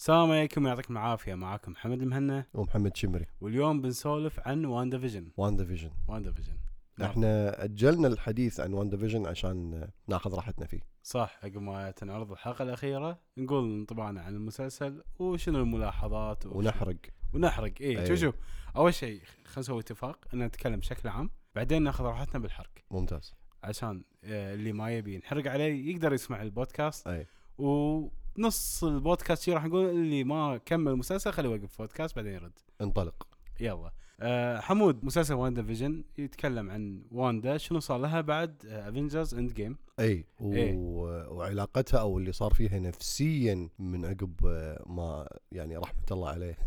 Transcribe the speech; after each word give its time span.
السلام 0.00 0.30
عليكم 0.30 0.66
يعطيكم 0.66 0.96
العافية 0.96 1.34
معاكم 1.34 1.72
محمد 1.72 2.02
المهنا. 2.02 2.46
ومحمد 2.54 2.96
شمري. 2.96 3.26
واليوم 3.40 3.80
بنسولف 3.82 4.40
عن 4.48 4.64
وان 4.64 4.90
ديفيجن 4.90 5.28
وان 5.36 5.56
ديفيجن 5.56 5.90
وان 6.08 6.22
ديفيجن 6.22 6.56
إحنا 7.02 7.64
أجلنا 7.64 8.08
الحديث 8.08 8.60
عن 8.60 8.72
واندا 8.72 8.88
فيجن 8.88 9.26
عشان 9.26 9.88
ناخذ 10.08 10.34
راحتنا 10.34 10.66
فيه. 10.66 10.80
صح 11.02 11.38
عقب 11.42 11.58
ما 11.58 11.90
تنعرض 11.90 12.32
الحلقة 12.32 12.62
الأخيرة 12.62 13.18
نقول 13.36 13.64
انطباعنا 13.80 14.20
عن 14.20 14.34
المسلسل 14.34 15.02
وشنو 15.18 15.58
الملاحظات 15.60 16.46
وش- 16.46 16.52
ونحرق. 16.56 16.96
ونحرق 17.34 17.72
اي 17.80 18.00
أي. 18.00 18.06
شوف 18.06 18.18
شوف. 18.18 18.34
أول 18.76 18.94
شيء 18.94 19.22
خلينا 19.44 19.58
نسوي 19.58 19.80
اتفاق 19.80 20.18
ان 20.34 20.38
نتكلم 20.38 20.80
بشكل 20.80 21.08
عام 21.08 21.30
بعدين 21.54 21.82
ناخذ 21.82 22.04
راحتنا 22.04 22.38
بالحرق. 22.40 22.70
ممتاز. 22.90 23.34
عشان 23.62 24.04
آه، 24.24 24.54
اللي 24.54 24.72
ما 24.72 24.90
يبي 24.90 25.18
نحرق 25.18 25.50
عليه 25.50 25.90
يقدر 25.90 26.12
يسمع 26.12 26.42
البودكاست. 26.42 27.06
اي 27.08 27.26
ونص 28.40 28.84
البودكاست 28.84 29.42
شي 29.42 29.52
راح 29.52 29.64
نقول 29.64 29.90
اللي 29.90 30.24
ما 30.24 30.60
كمل 30.66 30.92
المسلسل 30.92 31.32
خليه 31.32 31.48
يوقف 31.48 31.72
البودكاست 31.80 32.16
بعدين 32.16 32.32
يرد. 32.32 32.52
انطلق. 32.80 33.26
يلا. 33.60 33.92
أه 34.20 34.60
حمود 34.60 35.04
مسلسل 35.04 35.34
واندا 35.34 35.62
فيجن 35.62 36.04
يتكلم 36.18 36.70
عن 36.70 37.02
واندا 37.10 37.56
شنو 37.56 37.80
صار 37.80 37.98
لها 37.98 38.20
بعد 38.20 38.66
افنجرز 38.66 39.34
end 39.34 39.52
game 39.52 39.76
أي. 40.00 40.24
و... 40.40 40.54
إيه. 40.54 40.74
وعلاقتها 41.28 42.00
أو 42.00 42.18
اللي 42.18 42.32
صار 42.32 42.54
فيها 42.54 42.78
نفسيا 42.78 43.68
من 43.78 44.04
عقب 44.04 44.46
آه، 44.46 44.84
ما 44.86 45.28
يعني 45.52 45.76
رحمة 45.76 46.04
الله 46.10 46.28
عليه. 46.28 46.58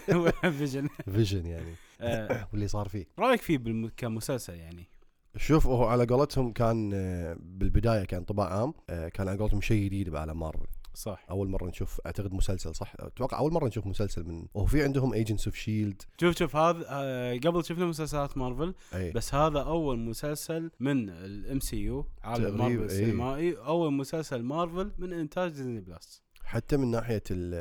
فيجن 0.58 0.88
فيجن 1.04 1.46
يعني. 1.46 1.74
أه. 2.00 2.46
واللي 2.52 2.68
صار 2.68 2.88
فيه. 2.88 3.06
رأيك 3.18 3.42
فيه 3.42 3.58
بالم... 3.58 3.90
كمسلسل 3.96 4.54
يعني؟ 4.54 4.88
شوف 5.36 5.66
هو 5.66 5.84
على 5.84 6.06
قولتهم 6.06 6.52
كان 6.52 6.90
آه، 6.94 7.36
بالبداية 7.40 8.04
كان 8.04 8.24
انطباع 8.24 8.60
عام 8.60 8.74
آه، 8.90 9.08
كان 9.08 9.28
على 9.28 9.38
قولتهم 9.38 9.60
شيء 9.60 9.84
جديد 9.84 10.08
بعالم 10.08 10.40
مارفل. 10.40 10.66
صح. 10.94 11.26
أول 11.30 11.48
مرة 11.48 11.66
نشوف 11.66 12.00
أعتقد 12.06 12.32
مسلسل 12.32 12.74
صح؟ 12.74 12.92
أتوقع 12.98 13.38
أول 13.38 13.52
مرة 13.52 13.66
نشوف 13.66 13.86
مسلسل 13.86 14.24
من 14.24 14.46
وهو 14.54 14.66
في 14.66 14.82
عندهم 14.82 15.12
Agents 15.12 15.46
of 15.46 15.56
Shield 15.56 16.02
شوف 16.20 16.38
شوف 16.38 16.56
هذا 16.56 16.84
أه 16.88 17.34
قبل 17.34 17.64
شفنا 17.64 17.86
مسلسلات 17.86 18.38
مارفل 18.38 18.74
اي 18.94 19.12
بس 19.12 19.34
هذا 19.34 19.60
أول 19.60 19.98
مسلسل 19.98 20.70
من 20.80 21.10
ال 21.10 21.60
MCU 21.60 22.06
عالم 22.22 22.58
مارفل 22.58 22.78
إيه. 22.78 22.84
السينمائي 22.84 23.56
أول 23.56 23.92
مسلسل 23.92 24.42
مارفل 24.42 24.92
من 24.98 25.12
إنتاج 25.12 25.50
ديزني 25.50 25.80
بلس 25.80 26.23
حتى 26.44 26.76
من 26.76 26.90
ناحية 26.90 27.22
ال 27.30 27.54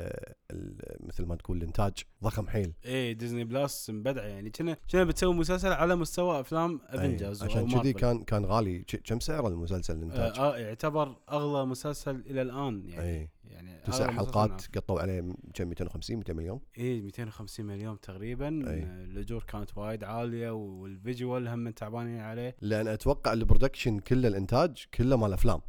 ال 0.52 0.78
مثل 1.08 1.26
ما 1.26 1.36
تقول 1.36 1.58
الإنتاج 1.58 1.94
ضخم 2.24 2.48
حيل. 2.48 2.74
إيه 2.86 3.14
ديزني 3.14 3.44
بلس 3.44 3.90
مبدعه 3.90 4.24
يعني. 4.24 4.50
كنا 4.50 4.78
كنا 4.92 5.04
بتسوي 5.04 5.34
مسلسل 5.34 5.72
على 5.72 5.96
مستوى 5.96 6.40
أفلام 6.40 6.80
افنجرز 6.86 7.44
عشان 7.44 7.72
كذي 7.72 7.94
كان 7.94 8.24
كان 8.24 8.46
غالي. 8.46 8.80
كم 8.80 9.20
سعر 9.20 9.48
المسلسل 9.48 9.98
الإنتاج؟ 9.98 10.40
آه 10.40 10.54
آه 10.54 10.58
يعتبر 10.58 11.16
أغلى 11.32 11.66
مسلسل 11.66 12.16
إلى 12.16 12.42
الآن 12.42 12.90
يعني. 12.90 13.20
أي. 13.20 13.30
يعني 13.44 13.82
تسع 13.86 14.12
حلقات. 14.12 14.78
قطوا 14.78 15.00
عليه 15.00 15.22
كم؟ 15.54 15.68
250 15.68 16.18
200 16.18 16.34
مليون؟ 16.34 16.60
إيه 16.78 17.02
250 17.02 17.66
مليون 17.66 18.00
تقريبا. 18.00 18.50
الأجور 18.50 19.44
كانت 19.44 19.78
وايد 19.78 20.04
عالية 20.04 20.52
وال 20.52 20.76
visual 20.76 21.48
هم 21.48 21.70
تعبانين 21.70 22.20
عليه. 22.20 22.56
لأن 22.62 22.88
أتوقع 22.88 23.34
ال 23.34 23.40
production 23.40 24.00
كله 24.00 24.28
الإنتاج 24.28 24.86
كله 24.94 25.18
مال 25.18 25.34
أفلام. 25.34 25.62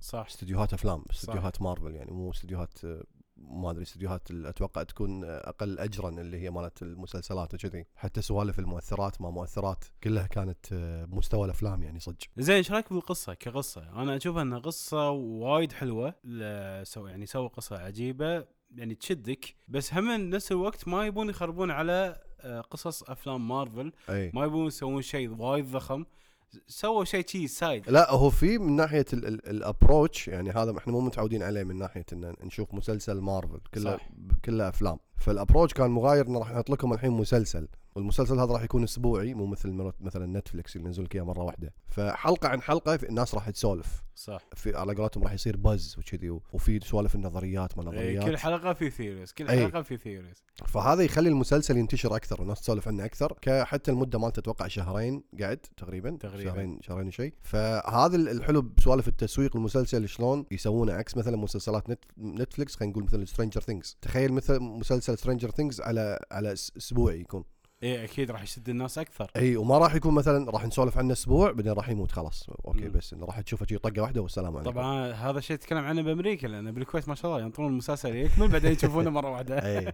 صح. 0.00 0.26
استديوهات 0.28 0.72
أفلام 0.72 1.04
استديوهات 1.10 1.62
مارفل 1.62 1.94
يعني 1.94 2.10
مو 2.10 2.30
استديوهات 2.30 2.84
آه، 2.84 3.04
ما 3.36 3.70
أدري 3.70 3.82
استديوهات 3.82 4.30
أتوقع 4.30 4.82
تكون 4.82 5.24
آه، 5.24 5.48
أقل 5.48 5.78
اجرا 5.78 6.08
اللي 6.08 6.40
هي 6.42 6.50
مالت 6.50 6.82
المسلسلات 6.82 7.54
وكذي. 7.54 7.84
حتى 7.96 8.22
سوالف 8.22 8.58
المؤثرات 8.58 9.20
ما 9.20 9.30
مؤثرات 9.30 9.84
كلها 10.04 10.26
كانت 10.26 10.72
آه، 10.72 11.04
بمستوى 11.04 11.44
الأفلام 11.44 11.82
يعني 11.82 12.00
صدق. 12.00 12.16
زين 12.36 12.56
إيش 12.56 12.72
رأيك 12.72 12.92
بالقصة 12.92 13.34
كقصة؟ 13.34 14.02
أنا 14.02 14.16
أشوف 14.16 14.36
انها 14.36 14.58
قصة 14.58 15.10
وايد 15.10 15.72
حلوة 15.72 16.14
سو 16.82 17.06
يعني 17.06 17.26
سووا 17.26 17.48
قصة 17.48 17.78
عجيبة 17.78 18.46
يعني 18.74 18.94
تشدك 18.94 19.54
بس 19.68 19.94
هم 19.94 20.30
نفس 20.30 20.52
الوقت 20.52 20.88
ما 20.88 21.06
يبون 21.06 21.28
يخربون 21.30 21.70
على 21.70 22.20
آه، 22.40 22.60
قصص 22.60 23.02
أفلام 23.02 23.48
مارفل. 23.48 23.92
أي. 24.10 24.30
ما 24.34 24.44
يبون 24.44 24.66
يسوون 24.66 25.02
شيء 25.02 25.30
وايد 25.30 25.66
ضخم. 25.70 26.04
سووا 26.66 27.04
شيء 27.04 27.26
شي 27.26 27.46
side 27.46 27.90
لا 27.90 28.10
هو 28.10 28.30
في 28.30 28.58
من 28.58 28.76
ناحية 28.76 29.04
ال 29.12 29.25
approach 29.25 30.28
يعني 30.28 30.50
هذا 30.50 30.78
إحنا 30.78 30.92
مو 30.92 31.00
متعودين 31.00 31.42
عليه 31.42 31.64
من 31.64 31.76
ناحية 31.76 32.04
إن 32.12 32.34
نشوف 32.44 32.74
مسلسل 32.74 33.20
مارفل 33.20 33.60
كله. 33.74 33.98
كله 34.44 34.68
أفلام 34.68 34.98
فال 35.18 35.29
approach 35.29 35.74
كان 35.74 35.90
مغاير 35.90 36.26
إنه 36.26 36.38
راح 36.38 36.52
نحط 36.52 36.70
لكم 36.70 36.92
الحين 36.92 37.10
مسلسل. 37.10 37.68
والمسلسل 37.94 38.38
هذا 38.38 38.52
راح 38.52 38.62
يكون 38.62 38.82
أسبوعي 38.82 39.34
مو 39.34 39.46
مثل 39.46 39.92
مثلا 40.00 40.38
نتفلكس 40.38 40.76
اللي 40.76 40.86
ينزل 40.86 41.04
لك 41.04 41.14
إياه 41.14 41.22
مرة 41.22 41.42
واحدة. 41.42 41.74
فحلقة 41.88 42.48
عن 42.48 42.62
حلقة 42.62 42.94
الناس 42.94 43.34
راح 43.34 43.50
تسولف. 43.50 44.02
صح. 44.14 44.40
في 44.54 44.76
على 44.76 44.94
قولتهم 44.94 45.24
راح 45.24 45.32
يصير 45.32 45.56
buzz 45.56 45.96
وكذي 45.98 46.30
وفي 46.30 46.80
سوالف 46.80 47.14
النظريات 47.14 47.78
ما 47.78 47.92
إيه، 47.92 48.12
كل 48.12 48.18
نظريات 48.18 48.38
حلقة 48.38 48.72
في 48.72 48.90
theories 48.90 49.32
كل 49.32 49.48
أي. 49.48 49.66
حلقة 49.66 49.82
في 49.82 49.96
theories 49.96 50.42
فهذا 50.66 51.02
يخلي 51.02 51.28
المسلسل 51.28 51.76
ينتشر 51.76 52.16
أكثر 52.16 52.40
والناس 52.40 52.60
تسولف 52.60 52.88
عنه 52.88 53.04
أكثر. 53.04 53.36
حتى 53.64 53.90
المدة 53.90 54.18
مالته 54.18 54.40
أتوقع 54.40 54.68
شهرين 54.68 55.22
قعد 55.40 55.58
تقريبا. 55.76 56.10
تقريباً. 56.10 56.50
شهرين 56.50 56.78
شهرين 56.82 57.06
وشيء 57.06 57.34
فهذا 57.42 58.16
الحلو 58.16 58.62
بسوالف 58.62 59.08
التسويق 59.08 59.56
المسلسل 59.56 60.08
شلون 60.08 60.46
يسوونه 60.50 60.92
عكس 60.92 61.16
مثلا 61.16 61.36
مسلسلات 61.36 61.90
نت 61.90 62.00
نتفلكس 62.18 62.76
خلينا 62.76 62.92
نقول 62.92 63.04
مثل 63.04 63.28
Stranger 63.28 63.60
Things 63.60 63.96
تخيل 64.02 64.32
مثل 64.32 64.60
مسلسل 64.60 65.07
Stranger 65.16 65.50
Things 65.50 65.80
على 65.80 66.18
على 66.32 66.52
اسبوعي 66.52 67.20
يكون. 67.20 67.44
إيه 67.82 68.04
أكيد 68.04 68.30
راح 68.30 68.42
يشد 68.42 68.68
الناس 68.68 68.98
أكثر. 68.98 69.30
إي 69.36 69.56
وما 69.56 69.78
راح 69.78 69.94
يكون 69.94 70.14
مثلا 70.14 70.50
راح 70.50 70.66
نسولف 70.66 70.98
عنه 70.98 71.12
أسبوع 71.12 71.52
بعدين 71.52 71.72
راح 71.72 71.88
يموت 71.88 72.12
خلاص. 72.12 72.46
أوكي 72.66 72.84
مم. 72.84 72.92
بس 72.92 73.14
راح 73.14 73.40
تشوفه 73.40 73.66
شي 73.66 73.78
طقة 73.78 74.02
واحدة 74.02 74.20
والسلام 74.20 74.56
عليكم. 74.56 74.70
طبعا 74.70 75.12
هذا 75.12 75.38
الشيء 75.38 75.54
يتكلم 75.54 75.78
عنه 75.84 76.02
بأمريكا 76.02 76.46
لأن 76.46 76.72
بالكويت 76.72 77.08
ما 77.08 77.14
شاء 77.14 77.30
الله 77.30 77.44
ينطرون 77.44 77.72
المسلسل 77.72 78.16
يكمل 78.16 78.48
بعدين 78.48 78.72
يشوفونه 78.72 79.10
مرة 79.10 79.30
واحدة. 79.30 79.56
إي. 79.78 79.92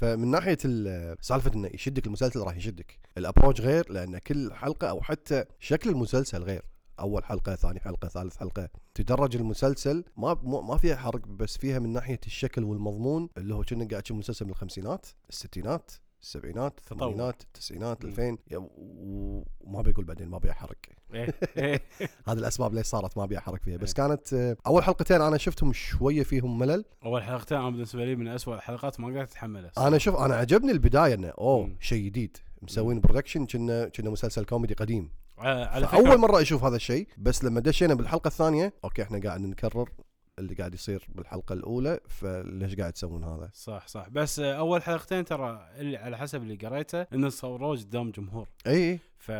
فمن 0.00 0.28
ناحية 0.30 0.58
ال- 0.64 1.16
سالفة 1.20 1.54
إنه 1.54 1.70
يشدك 1.74 2.06
المسلسل 2.06 2.40
راح 2.40 2.56
يشدك. 2.56 2.98
ال 3.18 3.23
approach 3.23 3.60
غير 3.60 3.92
لأن 3.92 4.18
كل 4.18 4.54
حلقة 4.54 4.90
أو 4.90 5.02
حتى 5.02 5.44
شكل 5.60 5.90
المسلسل 5.90 6.42
غير. 6.42 6.62
أول 7.00 7.24
حلقة 7.24 7.54
ثاني 7.54 7.80
حلقة 7.80 8.08
ثالث 8.08 8.36
حلقة. 8.36 8.68
تدرج 8.94 9.36
المسلسل 9.36 10.04
ما 10.16 10.34
ما 10.44 10.76
فيها 10.76 10.96
حرق 10.96 11.26
بس 11.28 11.58
فيها 11.58 11.78
من 11.78 11.92
ناحية 11.92 12.20
الشكل 12.26 12.64
والمضمون 12.64 13.28
اللي 13.38 13.54
هو 13.54 13.62
كنه 13.62 13.88
قاعد 13.90 14.02
تشوف 14.02 14.16
مسلسل 14.18 14.44
من 14.44 14.50
الخمسينات 14.50 15.06
الستينات 15.28 15.90
السبعينات 16.22 16.78
الثمانينات 16.78 17.42
التسعينات 17.42 18.04
مم. 18.04 18.10
2000 18.10 18.38
يا- 18.50 18.58
و- 18.58 19.44
وما 19.60 19.82
بيقول 19.82 20.04
بعدين 20.04 20.28
ما 20.28 20.36
ابي 20.36 20.50
احرق 20.50 20.76
إيه. 21.14 21.34
إيه. 21.58 21.82
هذه 22.28 22.38
الأسباب 22.38 22.74
ليش 22.74 22.86
صارت 22.86 23.18
ما 23.18 23.24
ابي 23.24 23.38
احرق 23.38 23.62
فيها. 23.62 23.76
بس 23.76 23.88
إيه. 23.88 23.94
كانت 24.08 24.34
آه، 24.34 24.56
أول 24.66 24.82
حلقتين 24.84 25.20
أنا 25.20 25.38
شفتهم 25.38 25.72
شوية 25.72 26.22
فيهم 26.22 26.58
ملل. 26.58 26.84
أول 27.04 27.22
حلقتين 27.22 27.58
أنا 27.58 27.70
بالنسبة 27.70 28.04
لي 28.04 28.16
من 28.16 28.28
أسوأ 28.28 28.54
الحلقات 28.54 29.00
ما 29.00 29.06
قدرت 29.08 29.28
أتحملها. 29.30 29.70
أنا 29.78 29.98
شوف 29.98 30.16
أنا 30.16 30.34
عجبني 30.34 30.72
البداية 30.72 31.14
إنه 31.14 31.28
أوه. 31.28 31.76
شيء 31.80 32.04
جديد. 32.04 32.36
مسوين 32.62 33.00
production 33.00 33.46
كنه 33.46 33.88
كنه 33.88 34.10
مسلسل 34.10 34.44
كوميدي 34.44 34.74
قديم. 34.74 35.10
على 35.38 35.64
على 35.64 35.86
اول 35.86 36.06
فكره 36.06 36.16
مرة 36.16 36.40
أشوف 36.42 36.64
هذا 36.64 36.76
الشيء 36.76 37.08
بس 37.18 37.44
لما 37.44 37.60
دشينا 37.60 37.94
بالحلقة 37.94 38.28
الثانية 38.28 38.74
أوكي 38.84 39.02
إحنا 39.02 39.20
قاعد 39.24 39.40
نكرر 39.40 39.88
اللي 40.38 40.54
قاعد 40.54 40.74
يصير 40.74 41.06
بالحلقة 41.08 41.52
الأولى 41.52 42.00
فليش 42.08 42.74
قاعد 42.76 42.92
تسوون 42.92 43.24
هذا؟ 43.24 43.50
صح 43.52 43.86
صح. 43.88 44.08
بس 44.08 44.38
آه، 44.38 44.54
أول 44.54 44.82
حلقتين 44.82 45.24
ترى 45.24 45.68
اللي 45.76 45.96
على 45.96 46.18
حسب 46.18 46.42
اللي 46.42 46.54
قريته 46.56 47.02
إنه 47.02 47.28
صوروه 47.28 47.76
قدام 47.76 48.10
جمهور. 48.10 48.48
إي. 48.66 48.98
ف 49.24 49.30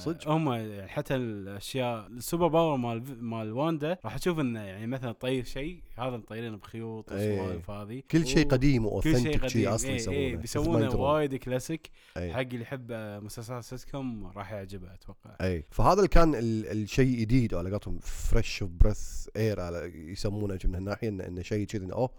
صدق. 0.00 0.28
هم 0.28 0.62
حتى 0.86 1.14
الأشياء 1.14 2.06
ال 2.06 2.13
super 2.13 2.46
power 2.48 2.76
مال 2.76 3.24
مال 3.24 3.52
واندا 3.52 3.98
راح 4.04 4.18
تشوف 4.18 4.38
إنه 4.40 4.60
يعني 4.60 4.86
مثلا 4.86 5.12
طير 5.12 5.44
شيء 5.44 5.82
هذا 5.98 6.16
مطيرينه 6.16 6.56
بخيوط 6.56 7.12
إيه. 7.12 7.40
والسوالف 7.40 7.70
هذه 7.70 8.02
كل 8.10 8.26
شيء 8.26 8.48
قديم 8.48 8.88
كل 8.88 9.02
شيء 9.02 9.12
و 9.14 9.16
authentic 9.16 9.36
قديم 9.36 9.48
شيء 9.48 9.74
أصلا 9.74 9.90
إيه 9.90 9.96
يسوونه 9.96 10.18
إيه 10.18 10.36
بيسوونه. 10.36 10.96
وايد 10.96 11.34
كلاسيك 11.34 11.90
أي. 12.16 12.32
حق 12.32 12.38
اللي 12.40 12.60
يحب 12.62 12.92
مسلسلات 13.22 13.64
سيتكم 13.64 14.26
راح 14.36 14.52
يعجبه 14.52 14.94
أتوقع 14.94 15.36
اي 15.40 15.64
فهذا 15.70 15.94
اللي 15.96 16.08
كان 16.08 16.34
ال- 16.34 16.66
الشيء 16.82 17.18
جديد 17.20 17.54
على 17.54 17.70
قولتهم 17.70 17.98
fresh 18.02 18.62
breath 18.64 19.28
air 19.36 19.60
على 19.60 19.92
يسمونه 19.94 20.58
من 20.64 20.74
هالناحية 20.74 21.08
انه 21.08 21.26
إنه 21.26 21.42
شيء 21.42 21.66
كذي 21.66 21.92
أوه 21.92 22.10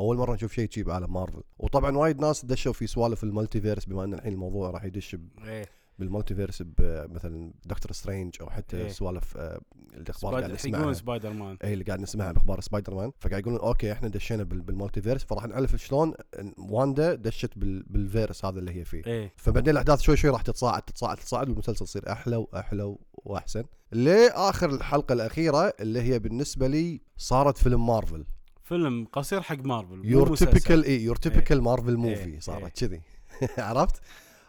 أول 0.00 0.16
مرة 0.16 0.34
نشوف 0.34 0.52
شيء 0.52 0.70
شيء 0.70 0.84
بعالم 0.84 1.12
مارفل 1.12 1.42
وطبعا 1.58 1.96
وايد 1.96 2.20
ناس 2.20 2.44
دشوا 2.44 2.72
في 2.72 2.86
سوالف 2.86 3.24
ال 3.24 3.60
multiverse 3.60 3.84
بما 3.84 4.04
إن 4.04 4.14
الحين 4.14 4.32
الموضوع 4.32 4.70
راح 4.70 4.84
يدش 4.84 5.14
ب- 5.14 5.28
إيه 5.44 5.79
بال 6.00 6.34
multiverse 6.34 6.62
مثلا 7.10 7.52
دكتور 7.64 7.92
سترينج 7.92 8.34
أو 8.40 8.50
حتى 8.50 8.76
إيه. 8.76 8.88
سوالف 8.88 9.36
آه، 9.36 9.60
الأخبار 9.94 10.32
اللي 10.38 10.46
قاعد 10.46 10.54
نسمعها. 10.54 10.92
سبايدر 10.92 11.32
مان. 11.32 11.56
اي 11.64 11.72
اللي 11.72 11.84
قاعد 11.84 12.00
نسمعها 12.00 12.32
باخبار 12.32 12.60
سبايدر 12.60 12.94
مان. 12.94 13.12
فقاعد 13.20 13.40
يقولون 13.42 13.60
أوكي 13.60 13.92
إحنا 13.92 14.08
دشينا 14.08 14.42
بال- 14.42 14.60
بال 14.62 15.02
multiverse 15.02 15.24
فراح 15.24 15.46
نعرف 15.46 15.76
شلون 15.76 16.14
واندا 16.58 17.14
دشت 17.14 17.58
بال- 17.58 17.82
بال 17.82 18.00
verse 18.00 18.44
هذا 18.44 18.58
اللي 18.58 18.72
هي 18.80 18.84
فيه. 18.84 19.02
إيه. 19.06 19.32
فبعدين 19.36 19.72
الأحداث 19.72 20.00
شوي 20.00 20.16
شوي 20.16 20.30
راح 20.30 20.42
تتصاعد 20.42 20.82
تتصاعد 20.82 21.16
تتصاعد 21.16 21.48
والمسلسل 21.48 21.84
يصير 21.84 22.12
أحلى 22.12 22.36
وأحلى 22.36 22.96
وأحسن. 23.14 23.64
لآخر 23.92 24.70
الحلقة 24.70 25.12
الأخيرة 25.12 25.72
اللي 25.80 26.00
هي 26.02 26.18
بالنسبة 26.18 26.66
لي 26.66 27.00
صارت 27.16 27.58
فيلم 27.58 27.86
مارفل. 27.86 28.24
فيلم 28.62 29.06
قصير 29.12 29.40
حق 29.40 29.58
مارفل 29.64 30.00
your. 30.04 30.36
typical 30.36 30.84
اي 30.84 31.02
your 31.02 31.16
typical 31.16 31.62
مارفل 31.62 31.88
إيه، 31.88 31.96
movie 31.96 32.40
صارت 32.40 32.82
إيه. 32.82 32.88
كذي. 32.88 33.00
عرفت؟ 33.62 34.02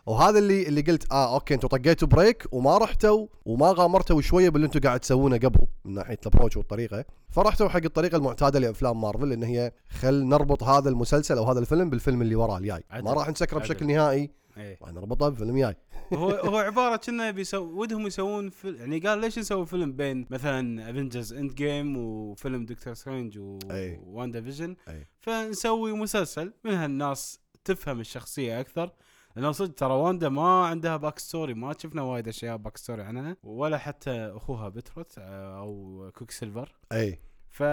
وهذا 0.06 0.39
اللي 0.39 0.68
اللي 0.68 0.81
قلت 0.81 1.12
آه 1.12 1.33
أوكي 1.33 1.53
أنتم 1.53 1.68
طقيتوا 1.68 2.07
break 2.07 2.48
وما 2.51 2.77
رحتوا 2.77 3.27
وما 3.45 3.74
غامرتوا 3.77 4.21
شوية 4.21 4.50
باللي 4.50 4.65
أنتم 4.65 4.80
قاعد 4.80 5.00
تسوونه 5.00 5.38
قبل 5.38 5.59
من 5.86 5.94
ناحية 5.94 6.18
ال 6.25 6.29
approach 6.29 6.57
والطريقة 6.57 7.06
فرحتوا 7.30 7.69
حق 7.69 7.83
الطريقة 7.86 8.15
المعتادة 8.15 8.59
لأفلام 8.59 9.01
مارفل 9.01 9.31
إن 9.31 9.44
هي 9.44 9.71
خل 9.89 10.24
نربط 10.24 10.63
هذا 10.63 10.89
المسلسل 10.89 11.38
أو 11.38 11.44
هذا 11.44 11.59
الفيلم 11.59 11.89
بالفيلم 11.89 12.21
اللي 12.21 12.36
وراه 12.36 12.57
الجاي. 12.57 12.83
ما 12.94 13.13
راح 13.13 13.30
نسكره 13.30 13.59
عدل. 13.59 13.68
بشكل 13.68 13.88
نهائي 13.88 14.31
إيه 14.57 14.77
راح 14.81 14.92
نربطه 14.92 15.30
بفيلم 15.30 15.57
جاي 15.57 15.75
هو 16.13 16.30
هو 16.30 16.57
عبارة 16.57 16.95
كنا 16.95 17.31
بيسو 17.31 17.81
ودهم 17.81 18.07
يسوون 18.07 18.50
فيلم 18.50 18.75
يعني 18.75 19.00
قال 19.00 19.19
ليش 19.19 19.39
نسوي 19.39 19.65
فيلم 19.65 19.92
بين 19.94 20.27
مثلا 20.30 20.89
Avengers 20.89 21.33
Endgame 21.33 21.98
وفيلم 21.97 22.65
دكتور 22.65 22.94
سترينج. 22.94 23.38
و 23.39 24.42
WandaVision. 24.42 24.75
فنسوي 25.19 25.94
مسلسل 25.94 26.54
من 26.65 26.74
هالناس 26.74 27.39
تفهم 27.65 28.00
الشخصية 28.00 28.59
أكثر 28.59 28.92
لأنه 29.36 29.51
صدق 29.51 29.74
ترى 29.74 29.94
واندا 29.94 30.30
ما 30.30 30.66
عندها 30.66 30.98
back 30.98 31.19
story 31.19 31.54
ما 31.54 31.75
شفنا 31.80 32.01
وايد 32.01 32.28
أشياء 32.28 32.57
back 32.57 32.78
story 32.78 33.04
عنها 33.04 33.38
ولا 33.44 33.78
حتى 33.78 34.12
أخوها 34.12 34.69
بيترو 34.69 35.16
آه، 35.18 35.60
أو 35.60 36.12
Quicksilver 36.18 36.75
أي. 36.92 37.19
ف 37.50 37.63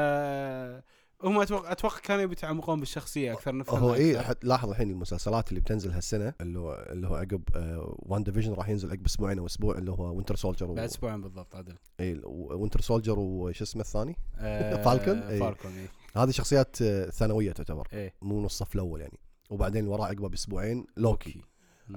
هم 1.25 1.41
أتوقع 1.41 1.73
أتوقع 1.73 1.99
كانوا 1.99 2.33
يتعمقون 2.33 2.81
بالشخصية 2.81 3.33
أكثر 3.33 3.57
نفهم 3.57 3.79
هو 3.79 3.95
إي 3.95 4.25
لاحظ 4.43 4.71
الحين 4.71 4.91
المسلسلات 4.91 5.49
اللي 5.49 5.61
بتنزل 5.61 5.91
هالسنة 5.91 6.35
اللي 6.41 6.59
هو 6.59 6.87
اللي 6.91 7.09
هو 7.09 7.15
عقب 7.15 7.43
WandaVision 7.99 8.53
راح 8.53 8.69
ينزل 8.69 8.91
عقب 8.91 9.07
أسبوعين 9.07 9.39
أو 9.39 9.47
أسبوع 9.47 9.79
اللي 9.79 9.91
هو 9.91 10.15
Winter 10.15 10.37
Soldier 10.37 10.67
بعد 10.67 10.79
أسبوعين 10.79 11.23
بالضبط 11.23 11.57
عدل. 11.57 11.77
إي 12.01 12.21
Winter 12.25 12.81
Soldier 12.81 13.19
وش 13.19 13.63
اسمه 13.63 13.83
الثاني؟ 13.83 14.17
آه، 14.39 14.83
Falcon؟ 14.83 15.21
Falcon 15.21 15.71
إي. 15.71 15.89
هذه 16.17 16.31
شخصيات 16.31 16.83
آه، 16.83 17.11
ثانوية 17.11 17.53
تعتبر. 17.53 17.89
إيه 17.93 18.15
مو 18.23 18.39
من 18.39 18.45
الصف 18.45 18.75
الأول 18.75 19.01
يعني. 19.01 19.19
وبعدين 19.51 19.87
وراه 19.89 20.07
عقبه 20.07 20.29
باسبوعين 20.29 20.87
لوكي. 20.97 21.43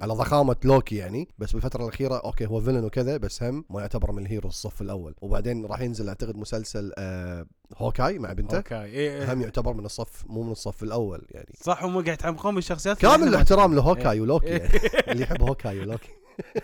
على 0.02 0.14
ضخامة 0.14 0.56
لوكي 0.64 0.96
يعني 0.96 1.28
بس 1.38 1.52
بالفترة 1.52 1.84
الأخيرة 1.84 2.16
أوكي 2.16 2.46
هو 2.46 2.62
villain 2.62 2.84
وكذا 2.86 3.18
بس 3.18 3.44
هم 3.44 3.66
ما 3.70 3.82
يعتبر 3.82 4.12
من 4.12 4.26
ال 4.26 4.31
hero 4.31 4.50
الصف 4.50 4.82
الأول. 4.82 5.16
وبعدين 5.22 5.66
راح 5.66 5.82
ينزل 5.82 6.08
أعتقد 6.08 6.36
مسلسل 6.38 6.94
آه 6.98 7.46
Hawkeye 7.78 8.20
مع 8.20 8.34
بنته. 8.34 8.58
أوكي 8.58 8.84
إيه 8.84 9.34
هم 9.34 9.42
يعتبر 9.42 9.74
من 9.74 9.86
الصف 9.86 10.24
مو 10.28 10.44
من 10.44 10.52
الصف 10.52 10.84
الأول 10.84 11.28
يعني. 11.32 11.54
صح 11.62 11.84
هم 11.84 11.94
قاعد 11.94 12.08
يتعمقون 12.08 12.56
بالشخصيات 12.56 12.98
كامل 12.98 13.28
الاحترام. 13.28 13.76
ل 13.76 13.81
Hawkeye 13.81 14.20
ولوكي 14.20 14.48
إيه. 14.48 14.60
يعني 14.62 15.02
اللي 15.12 15.24
يحب 15.24 15.42
هوكاي 15.42 15.80
ولوكي. 15.80 16.10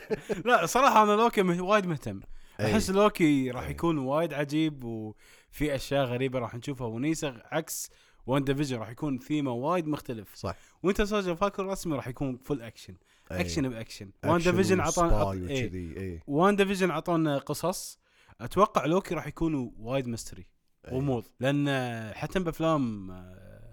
لا 0.45 0.65
صراحة 0.65 1.03
أنا 1.03 1.11
لوكي 1.11 1.41
وايد 1.41 1.85
مهتم. 1.85 2.19
إي. 2.59 2.71
أحس 2.71 2.89
لوكي 2.89 3.51
راح. 3.51 3.69
يكون 3.69 3.97
وايد 3.97 4.33
عجيب 4.33 4.83
وفي 4.83 5.75
أشياء 5.75 6.05
غريبة 6.05 6.39
راح 6.39 6.55
نشوفها. 6.55 6.87
ونيسه 6.87 7.33
عكس 7.51 7.91
WandaVision 8.27 8.77
راح 8.77 8.89
يكون 8.89 9.19
ثيمه 9.19 9.51
وايد 9.51 9.87
مختلف. 9.87 10.35
صح. 10.35 10.55
Winter 10.83 11.01
Soldier 11.01 11.35
Falcon 11.35 11.67
رسمي 11.67 11.95
راح 11.95 12.07
يكون 12.07 12.37
full 12.37 12.61
action 12.61 12.95
إي. 13.31 13.39
action 13.41 13.69
ب 13.69 13.75
action. 13.75 14.11
WandaVision 14.25 14.79
عطانا 14.79 15.31
إيه. 15.31 15.73
اي 15.97 16.21
WandaVision 16.27 16.91
عطانا 16.91 17.37
قصص. 17.37 17.99
أتوقع 18.41 18.85
لوكي 18.85 19.15
راح 19.15 19.27
يكونوا 19.27 19.71
وايد 19.77 20.07
mystery 20.07 20.45
إي. 20.87 20.91
غموض 20.91 21.25
لأن 21.39 21.69
حتى 22.13 22.39
بأفلام 22.39 23.11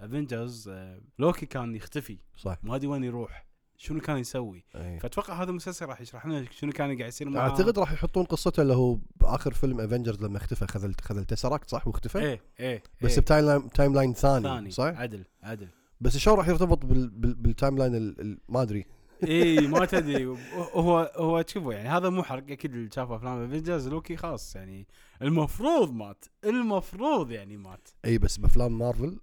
Avengers 0.00 0.70
لوكي 1.18 1.46
كان 1.46 1.74
يختفي. 1.74 2.18
صح. 2.36 2.58
ما 2.62 2.76
أدري 2.76 2.86
وين 2.86 3.04
يروح. 3.04 3.46
شنو 3.76 4.00
كان 4.00 4.16
يسوي. 4.18 4.64
إي. 4.74 4.98
فأتوقع 4.98 5.42
هذا 5.42 5.50
المسلسل 5.50 5.86
راح 5.86 6.00
يشرح 6.00 6.26
لنا 6.26 6.44
شنو 6.50 6.72
كان 6.72 6.98
قاعد 6.98 7.08
يصير 7.08 7.28
معاه 7.28 7.50
أعتقد 7.50 7.78
راح 7.78 7.92
يحطون 7.92 8.24
قصته 8.24 8.60
اللي 8.62 8.74
هو 8.74 8.98
بآخر 9.16 9.54
فيلم 9.54 9.80
Avengers 9.80 10.22
لما 10.22 10.36
اختفى 10.36 10.66
خذ 10.66 10.92
خذ 11.00 11.16
ال 11.16 11.22
Tesseract 11.22 11.70
صح؟ 11.70 11.86
واختفى؟ 11.86 12.18
إيه 12.18 12.40
إيه 12.60 12.82
بس 13.02 13.12
إيه. 13.12 13.20
ب 13.20 13.46
timeline 13.46 13.70
timeline 13.70 14.14
ثاني, 14.14 14.42
ثاني. 14.42 14.70
صح؟ 14.70 14.84
عدل 14.84 15.24
عدل. 15.42 15.68
بس 16.00 16.16
شلون 16.16 16.36
راح 16.36 16.48
يرتبط 16.48 16.86
بال... 16.86 17.10
بال... 17.10 17.34
بال 17.34 17.78
timeline 17.78 17.94
ال... 17.94 18.20
ال... 18.20 18.38
ما 18.48 18.62
أدري. 18.62 18.86
اي 19.24 19.66
ما 19.68 19.84
تدري. 19.84 20.26
هو 20.74 21.12
هو 21.16 21.42
تشوفوا 21.42 21.74
يعني 21.74 21.88
هذا 21.88 22.08
مو 22.08 22.22
حرق 22.22 22.50
أكيد 22.50 22.74
اللي 22.74 22.90
شاف 22.90 23.10
أفلام 23.10 23.44
Avengers 23.44 23.88
لوكي 23.88 24.16
خاص 24.16 24.56
يعني 24.56 24.86
المفروض 25.22 25.92
مات 25.92 26.24
المفروض 26.44 27.30
يعني 27.30 27.56
مات. 27.56 27.88
إي 28.04 28.18
بس 28.18 28.36
بأفلام 28.36 28.78
مارفل. 28.78 29.20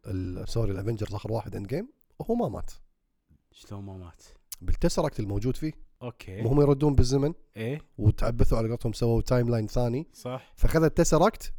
sorry 0.48 0.71
ال 0.71 0.76
Avengers 0.76 1.15
آخر 1.15 1.31
واحد 1.31 1.56
Endgame 1.56 1.89
وهو 2.19 2.36
ما 2.36 2.50
مات. 2.50 2.71
شلون 3.51 3.86
ما 3.86 3.98
مات؟ 3.98 4.24
بال 4.62 4.72
Tesseract 4.72 5.19
الموجود 5.19 5.56
فيه 5.58 5.72
أوكي 6.02 6.42
وهم 6.42 6.62
يردون 6.62 6.96
بالزمن 6.96 7.34
إيه 7.58 7.81
وتعبثوا 7.98 8.58
على 8.58 8.68
قولتهم 8.69 8.94
سووا 8.94 9.22
timeline 9.21 9.68
ثاني 9.68 10.08
صح 10.13 10.54
فخذ 10.56 10.84
ال 10.83 10.90
Tesseract 10.90 11.53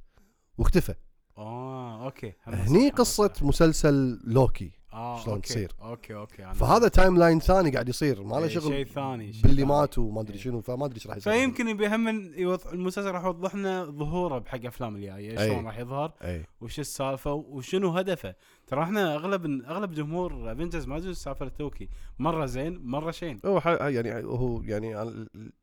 واختفى 0.59 0.95
آه 1.39 2.05
أوكي 2.05 2.33
هني 2.45 2.89
قصة 2.91 3.33
صح. 3.35 3.43
مسلسل 3.43 4.21
لوكي 4.25 4.71
آه 4.93 5.25
شلون. 5.25 5.41
تصير. 5.43 5.73
أوكي 5.83 6.15
أوكي 6.15 6.45
أنا- 6.45 6.55
فهذا 6.55 6.89
timeline 6.89 7.41
ثاني 7.41 7.71
قاعد 7.71 7.89
يصير 7.89 8.23
ما 8.23 8.35
له 8.37 8.43
إيه، 8.43 8.49
شغل 8.49 8.73
شيء 8.73 8.85
ثاني 8.85 9.33
شيء 9.33 9.43
باللي. 9.43 9.65
مات 9.65 9.99
وما 9.99 10.21
أدري 10.21 10.35
إيه. 10.35 10.41
شنو 10.43 10.61
فما 10.61 10.85
أدري 10.87 10.97
إيش 10.97 11.07
راح 11.07 11.17
يصير 11.17 11.33
فيمكن 11.33 11.69
يبي 11.69 11.87
هم 11.89 12.33
يوضح 12.39 12.67
المسلسل 12.73 13.11
راح 13.11 13.25
يوضح 13.25 13.55
لنا 13.55 13.85
ظهوره 13.85 14.39
بحق 14.39 14.67
أفلام 14.67 14.97
الجاية. 14.97 15.37
شلون 15.39 15.67
راح 15.67 15.79
يظهر 15.79 16.13
وش 16.61 16.81
السالفة 16.81 17.33
وشنو 17.33 17.91
هدفه 17.91 18.35
ترى 18.73 18.83
إحنا 18.83 19.15
اغلب 19.15 19.63
اغلب 19.65 19.93
جمهور 19.93 20.53
Avengers 20.53 20.87
ما 20.87 20.97
يدري 20.97 21.15
سالفه 21.15 21.49
لوكي. 21.49 21.89
مرة 22.19 22.47
زين 22.47 22.81
مرة 22.85 23.11
شين. 23.11 23.41
هو 23.45 23.61
ح... 23.61 23.67
يعني 23.67 24.25
هو 24.25 24.63
يعني 24.63 24.97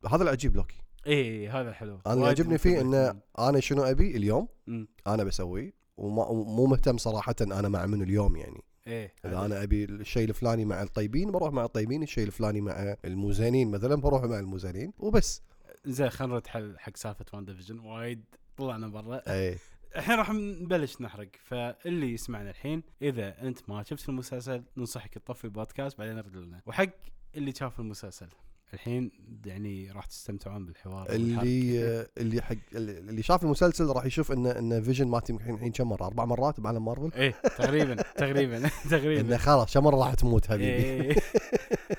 هذا 0.08 0.24
العجيب 0.24 0.56
لوكي. 0.56 0.76
اي 1.08 1.14
إيه، 1.14 1.62
هذا 1.62 1.70
الحلو 1.70 2.00
أنا 2.06 2.14
اللي 2.14 2.26
وايد 2.26 2.38
يعجبني 2.38 2.58
فيه 2.58 2.82
إنه. 2.82 3.20
أنا 3.40 3.60
شنو 3.60 3.84
أبي 3.84 4.18
اليوم؟ 4.18 4.48
أمم. 4.68 4.88
أنا 5.08 5.24
بسويه 5.24 5.74
ومو 5.98 6.66
مهتم 6.66 6.98
صراحة 6.98 7.36
أنا 7.42 7.70
مع 7.70 7.86
من 7.86 8.02
اليوم 8.02 8.36
يعني. 8.36 8.64
إيه 8.88 9.14
إذا. 9.26 9.46
أنا 9.46 9.64
أبي 9.64 9.84
الشيء 9.84 10.30
الفلاني 10.30 10.66
مع 10.66 10.84
الطيبين 10.84 11.32
بروح 11.32 11.54
مع 11.54 11.66
الطيبين 11.66 12.04
الشيء 12.04 12.28
الفلاني 12.28 12.62
مع 12.62 12.96
المو 13.06 13.31
زينين 13.31 13.72
مثلا 13.72 13.96
بروح 13.96 14.24
مع 14.24 14.40
الموزنين 14.40 14.94
وبس. 15.00 15.42
زين 15.86 16.10
خلينا 16.10 16.34
نرد 16.34 16.48
حل 16.48 16.80
حق 16.80 16.98
سالفة 16.98 17.26
WandaVision 17.34 17.80
وايد 17.80 18.24
طلعنا 18.58 18.88
برا. 18.88 19.22
اي 19.28 19.58
الحين 19.96 20.16
راح 20.16 20.32
نبلش 20.32 21.02
نحرق. 21.02 21.28
فاللي 21.44 22.14
يسمعنا 22.14 22.50
الحين 22.50 22.84
إذا 23.02 23.42
أنت 23.42 23.60
ما 23.68 23.84
شفت 23.84 24.10
المسلسل 24.10 24.64
ننصحك 24.78 25.14
تطفي 25.14 25.46
البودكاست 25.46 25.98
بعدين 25.98 26.18
رد 26.18 26.36
لنا 26.36 26.62
وحق 26.66 26.90
اللي 27.36 27.52
شاف 27.52 27.80
المسلسل. 27.80 28.28
الحين 28.74 29.12
يعني 29.46 29.92
راح 29.92 30.06
تستمتعون 30.06 30.66
بالحوار. 30.66 31.10
اللي 31.10 32.08
اللي 32.18 32.42
حق 32.42 32.56
اللي 32.76 33.24
شاف 33.24 33.44
المسلسل 33.44 33.86
راح 33.86 34.06
يشوف 34.06 34.32
إن 34.32 34.48
إن 34.48 34.82
فيجن 34.84 35.08
مات 35.08 35.30
يمكن 35.30 35.54
الحين 35.54 35.72
كم 35.72 35.90
مرة؟ 35.90 36.06
أربع 36.06 36.26
مرات 36.26 36.60
بعالم 36.60 36.86
مارفل؟ 36.86 37.12
إيه 37.16 37.32
تقريبا 37.32 37.96
تقريبا 38.18 38.58
انه 38.58 38.72
تقريبا 38.90 39.38
خلاص 39.38 39.74
كم 39.74 39.84
مرة 39.84 39.96
راح 39.96 40.14
تموت 40.14 40.48
حبيبي؟ 40.48 40.66
إيه. 40.66 41.16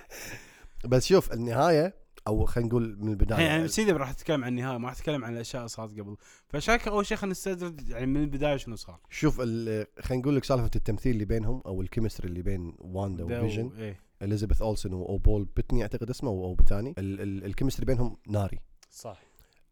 بس 0.91 1.07
شوف 1.07 1.33
النهاية 1.33 1.95
أو 2.31 2.45
خلينا 2.45 2.69
نقول 2.69 2.83
من 2.83 2.93
الحين 2.93 3.07
يعني 3.07 3.13
البدايه 3.57 3.67
سيدي 3.67 3.93
راح 3.93 4.13
تتكلم 4.13 4.45
عن 4.45 4.51
النهاية 4.59 4.79
ما 4.79 4.89
راح 4.89 4.95
تتكلم 4.97 5.25
عن 5.25 5.33
الأشياء 5.35 5.61
اللي 5.63 5.69
صارت 5.69 5.91
قبل. 6.01 6.17
فشاك 6.49 6.89
أول 6.89 7.07
شيء 7.07 7.17
خلينا 7.17 7.33
نستدرج 7.33 7.89
يعني 7.89 8.07
من 8.07 8.21
البداية 8.23 8.57
شنو 8.57 8.77
صار؟ 8.77 9.01
شوف 9.11 9.41
ال- 9.41 9.87
خلينا 10.01 10.23
نقول 10.23 10.37
لك 10.37 10.45
سالفة 10.45 10.71
التمثيل 10.77 11.13
اللي 11.13 11.25
بينهم 11.25 11.63
أو 11.67 11.81
ال 11.83 11.88
chemistry 11.88 12.29
اللي 12.29 12.43
بين 12.43 12.75
واندا 12.79 13.25
وفيجن. 13.25 13.71
إيه. 13.79 14.01
إليزابيث 14.23 14.63
أولسن 14.63 14.93
ووبول 14.93 15.45
بيتني 15.57 15.83
أعتقد 15.83 16.11
اسمه 16.11 16.31
أو 16.31 16.55
بتاني 16.55 16.95
ال- 16.99 17.21
ال- 17.21 17.45
ال 17.45 17.49
chemistry 17.49 17.87
بينهم 17.87 18.17
ناري. 18.29 18.59
صح. 18.91 19.21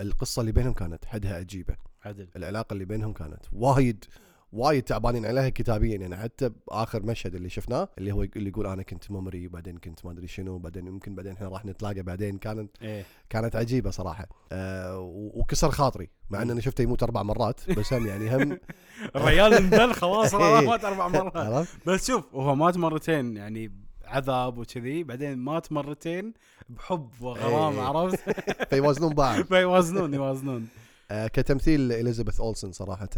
القصة 0.01 0.41
اللي 0.41 0.53
بينهم 0.53 0.73
كانت 0.73 1.05
حدها 1.05 1.35
عجيبة. 1.37 1.77
عدل. 2.05 2.29
العلاقة 2.37 2.73
اللي 2.75 2.85
بينهم 2.85 3.13
كانت 3.13 3.41
وايد 3.53 4.05
وايد 4.53 4.83
تعبانين 4.83 5.27
عليها 5.27 5.49
كتابيا. 5.49 5.97
يعني 5.97 6.17
حتى 6.17 6.51
باخر 6.69 7.03
مشهد 7.03 7.35
اللي 7.35 7.49
شفناه 7.49 7.89
اللي 7.99 8.13
هو 8.13 8.23
اللي 8.23 8.49
يقول 8.49 8.67
أنا 8.67 8.83
كنت 8.83 9.11
memory 9.11 9.47
وبعدين 9.47 9.79
كنت 9.79 10.05
ما 10.07 10.13
أدري 10.13 10.27
شنو 10.27 10.59
بعدين 10.59 10.87
يمكن 10.87 11.15
بعدين 11.15 11.33
إحنا 11.33 11.49
راح 11.49 11.65
نتلاقى 11.65 12.03
بعدين 12.03 12.39
كانت 12.39 12.71
إيه. 12.83 13.05
كانت 13.31 13.57
عجيبة 13.57 13.91
صراحة. 13.91 14.29
آه 14.53 14.99
وكسر 15.35 15.71
خاطري 15.71 16.11
مع 16.31 16.43
ان 16.43 16.51
أنا 16.51 16.61
شفته 16.61 16.83
يموت 16.83 17.03
أربع 17.03 17.23
مرات 17.23 17.71
بس 17.71 17.93
هم 17.93 18.07
يعني 18.07 18.37
هم 18.37 18.59
الرجال 19.17 19.55
انبل 19.55 19.93
خلاص 19.95 20.35
راح 20.35 20.61
إيه. 20.61 20.69
مات 20.69 20.85
أربع 20.85 21.09
مرات. 21.09 21.69
بس 21.87 22.07
شوف 22.07 22.35
هو 22.35 22.55
مات 22.55 22.77
مرتين 22.77 23.37
يعني 23.37 23.73
عذاب 24.05 24.59
وكذي 24.59 25.05
بعدين 25.05 25.39
مات 25.39 25.73
مرتين 25.73 26.35
بحب 26.69 27.09
وغرام 27.21 27.73
إيه. 27.73 27.83
عرفت؟ 27.83 28.31
فيوازنون 28.71 29.15
بعض. 29.15 29.43
فيوازنون 29.43 30.15
يوازنون. 30.15 30.69
كتمثيل 31.13 31.93
إليزابيث 31.93 32.41
أولسن 32.41 32.73
صراحة 32.73 33.09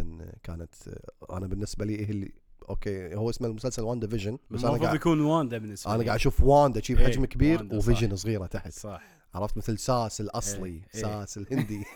كانت 0.43 0.75
آه 0.89 1.37
أنا 1.37 1.47
بالنسبة 1.47 1.85
لي 1.85 2.07
هي 2.07 2.11
اللي 2.11 2.33
أوكي 2.71 3.15
هو 3.15 3.31
اسمه 3.31 3.49
المسلسل 3.49 3.83
WandaVision 3.83 4.39
بس 4.51 4.65
أنا 4.65 4.77
قاعد 4.79 4.95
يكون 4.95 5.21
واندا 5.21 5.59
بالنسبة 5.59 5.91
أنا 5.95 5.99
لي. 5.99 6.05
قاعد 6.07 6.19
أشوف 6.19 6.41
واندا 6.41 6.81
شي 6.81 6.93
إيه، 6.99 7.05
بحجم 7.05 7.25
كبير 7.25 7.59
واندا، 7.59 7.77
وفيجن. 7.77 8.17
صغيرة 8.17 8.47
تحت. 8.47 8.73
صح. 8.73 9.03
عرفت؟ 9.35 9.57
مثل 9.57 9.79
ساس 9.79 10.21
الأصلي 10.21 10.69
إيه، 10.69 10.81
إيه. 10.95 11.03
ساس 11.03 11.39
الهندي. 11.39 11.85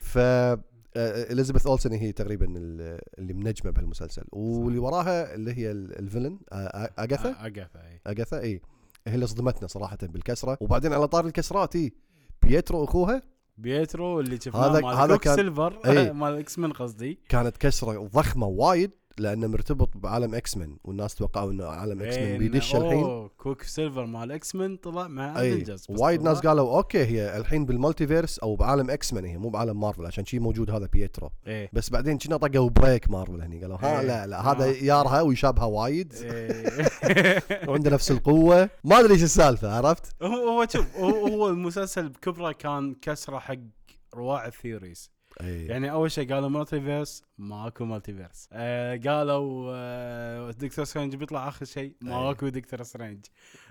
ف 0.00 0.18
آه، 0.96 1.32
إليزابيث 1.32 1.66
أولسن 1.66 1.92
هي 1.92 2.12
تقريبا 2.12 2.46
ال- 2.56 3.00
اللي 3.18 3.32
منجمة 3.32 3.70
بهالمسلسل. 3.70 4.24
واللي 4.32 4.78
وراها 4.78 5.34
اللي 5.34 5.54
هي 5.58 5.70
ال- 5.70 5.98
ال 5.98 6.03
villain 6.03 6.38
آه، 6.52 6.90
أجاثا؟ 6.98 7.30
اقفا 7.30 7.80
اي 7.86 8.00
أجاثا 8.06 8.40
اي 8.40 8.60
هي 9.06 9.14
اللي 9.14 9.26
صدمتنا 9.26 9.68
صراحة 9.68 9.98
بالكسرة. 10.02 10.58
وبعدين 10.60 10.92
على 10.92 11.08
طار 11.08 11.26
الكسرات 11.26 11.76
اي 11.76 11.92
بيترو 12.42 12.84
أخوها؟ 12.84 13.22
بيترو 13.58 14.20
اللي 14.20 14.36
شفناه 14.40 14.66
هذا- 14.70 14.80
مال 14.80 14.96
هذا 14.96 15.16
كان- 15.16 15.36
Silver 15.36 15.80
إيه. 15.86 16.12
مال 16.12 16.38
X-Men 16.38 16.72
قصدي. 16.72 17.18
كانت 17.28 17.56
كسرة 17.56 18.08
ضخمة 18.14 18.46
وايد. 18.46 18.90
لأنه 19.18 19.46
مرتبط 19.46 19.96
بعالم 19.96 20.34
X-Men 20.34 20.76
والناس 20.84 21.14
توقعوا 21.14 21.50
إنه 21.50 21.64
عالم 21.66 22.02
X-Men 22.02 22.26
إيه، 22.26 22.38
بيدش 22.38 22.72
إنه- 22.72 22.76
الحين 22.76 23.28
Quicksilver 23.38 24.06
مال 24.06 24.32
X-Men 24.32 24.76
طلع 24.76 25.08
مع 25.08 25.32
Avengers 25.40 25.86
وايد 25.88 26.22
ناس 26.22 26.38
قالوا 26.40 26.76
أوكي 26.76 27.04
هي 27.04 27.36
الحين 27.36 27.64
بال 27.66 27.78
multiverse 27.78 28.38
أو 28.38 28.56
بعالم 28.56 28.90
X-Men 28.90 29.24
هي 29.24 29.38
مو 29.38 29.48
بعالم 29.48 29.80
مارفل 29.80 30.06
عشان 30.06 30.24
شي 30.24 30.38
موجود 30.38 30.70
هذا 30.70 30.86
بيترو 30.92 31.30
إيه. 31.46 31.70
بس 31.72 31.90
بعدين 31.90 32.18
كنا 32.18 32.36
طقوا 32.36 32.70
break 32.70 33.10
مارفل 33.10 33.40
هني؟ 33.42 33.60
قالوا 33.60 33.76
ها 33.80 34.00
إيه. 34.00 34.06
لا 34.06 34.26
لا 34.26 34.52
هذا 34.52 34.64
آه. 34.64 34.68
يارها 34.68 35.20
ويشابهها 35.20 35.64
وايد. 35.64 36.14
إيه. 36.14 37.42
وعنده 37.68 37.90
نفس 37.90 38.10
القوة. 38.10 38.70
ما 38.84 39.00
أدري 39.00 39.12
إيش 39.14 39.22
السالفة 39.22 39.76
عرفت؟ 39.76 40.22
هو 40.22 40.48
هو 40.48 40.66
شوف 40.72 40.96
هو, 40.96 41.26
هو 41.26 41.48
المسلسل 41.48 42.08
بكبره 42.08 42.52
كان 42.52 42.94
كسرة 43.02 43.38
حق 43.38 43.54
رواع 44.14 44.46
ال 44.46 44.53
theories 44.53 45.10
أي. 45.40 45.66
يعني 45.66 45.90
أول 45.90 46.10
شيء 46.10 46.34
قالوا 46.34 46.48
multiverse 46.48 47.22
ماكو 47.38 47.84
multiverse 47.84 48.48
آه 48.52 48.96
قالوا 49.06 49.72
آه 49.74 50.50
دكتور 50.50 50.84
سترينج 50.84 51.16
بيطلع 51.16 51.48
آخر 51.48 51.64
شيء 51.64 51.94
ماكو 52.02 52.48
دكتور 52.48 52.82
سترينج 52.82 53.26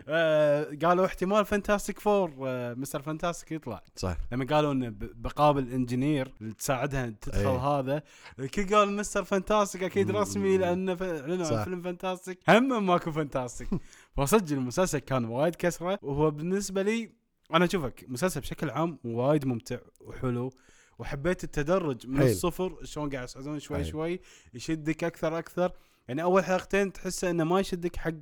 آه 0.07 0.77
قالوا 0.85 1.05
احتمال 1.05 1.45
Fantastic 1.45 1.99
Four 1.99 2.33
آه 2.47 2.73
Mr. 2.73 3.01
Fantastic 3.01 3.51
يطلع. 3.51 3.83
صح. 3.95 4.17
لما 4.31 4.45
قالوا 4.45 4.71
إنه 4.71 4.93
بقابل 4.99 5.71
engineer 5.71 6.33
تساعدها 6.57 7.13
تدخل 7.21 7.39
أي. 7.39 7.57
هذا 7.57 8.03
الكل 8.39 8.75
قال 8.75 8.93
Mr. 8.95 9.23
Fantastic 9.23 9.83
أكيد. 9.83 10.11
رسمي 10.11 10.57
لأنه 10.57 10.97
اعلنوا. 11.01 11.47
عن 11.47 11.63
فيلم 11.63 11.81
Fantastic 11.81 12.39
هم 12.49 12.85
ماكو 12.85 13.11
فانتاستيك 13.11 13.67
فصدق 14.17 14.51
المسلسل 14.53 14.99
كان 14.99 15.25
وايد 15.25 15.55
كسرة. 15.55 15.99
وهو 16.01 16.31
بالنسبة 16.31 16.81
لي 16.81 17.11
أنا 17.53 17.65
أشوفه 17.65 18.05
كمسلسل 18.07 18.41
بشكل 18.41 18.69
عام 18.69 18.99
وايد 19.03 19.45
ممتع 19.45 19.77
وحلو. 20.01 20.51
وحبيت 20.99 21.43
التدرج 21.43 22.07
من 22.07 22.19
حيل. 22.19 22.31
الصفر 22.31 22.77
شلون 22.83 23.09
قاعد 23.09 23.23
يصعدون 23.23 23.59
شوي 23.59 23.77
حيل. 23.77 23.85
شوي 23.85 24.19
يشدك 24.53 25.03
أكثر 25.03 25.37
أكثر 25.39 25.71
يعني 26.07 26.23
أول 26.23 26.43
حلقتين 26.45 26.93
تحسه 26.93 27.29
إنه 27.29 27.43
ما 27.43 27.59
يشدك 27.59 27.95
حق 27.95 28.13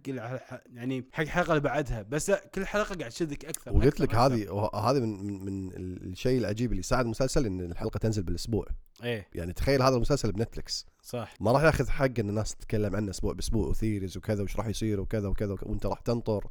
يعني 0.73 1.05
حق 1.11 1.21
الحلقة 1.21 1.49
اللي 1.49 1.59
بعدها 1.59 2.01
بس 2.01 2.29
لا 2.29 2.47
كل 2.55 2.65
حلقة 2.65 2.95
قاعد 2.95 3.11
تشدك 3.11 3.45
أكثر 3.45 3.71
وقلت 3.73 3.99
لك. 3.99 4.15
هذه 4.15 4.69
هذا 4.75 4.99
من 4.99 5.45
من, 5.45 5.65
من 5.65 5.73
الشيء 6.11 6.37
العجيب 6.39 6.71
اللي 6.71 6.83
ساعد 6.83 7.05
المسلسل 7.05 7.45
إن 7.45 7.61
الحلقة 7.61 7.97
تنزل 7.97 8.23
بالأسبوع 8.23 8.65
إيه 9.03 9.27
يعني 9.35 9.53
تخيل 9.53 9.81
هذا 9.81 9.95
المسلسل 9.95 10.31
بنتفلكس 10.31 10.85
صح 11.01 11.33
ما 11.39 11.51
راح 11.51 11.61
ياخذ 11.63 11.89
حق 11.89 12.19
إن 12.19 12.29
الناس 12.29 12.55
تتكلم 12.55 12.95
عنه 12.95 13.09
أسبوع 13.09 13.33
بأسبوع 13.33 13.67
وثيريز 13.67 14.17
وكذا 14.17 14.43
وش 14.43 14.57
راح 14.57 14.67
يصير 14.67 14.99
وكذا 14.99 15.27
وكذا 15.27 15.53
وك- 15.53 15.63
وأنت 15.63 15.85
راح 15.85 15.99
تنطر. 15.99 16.47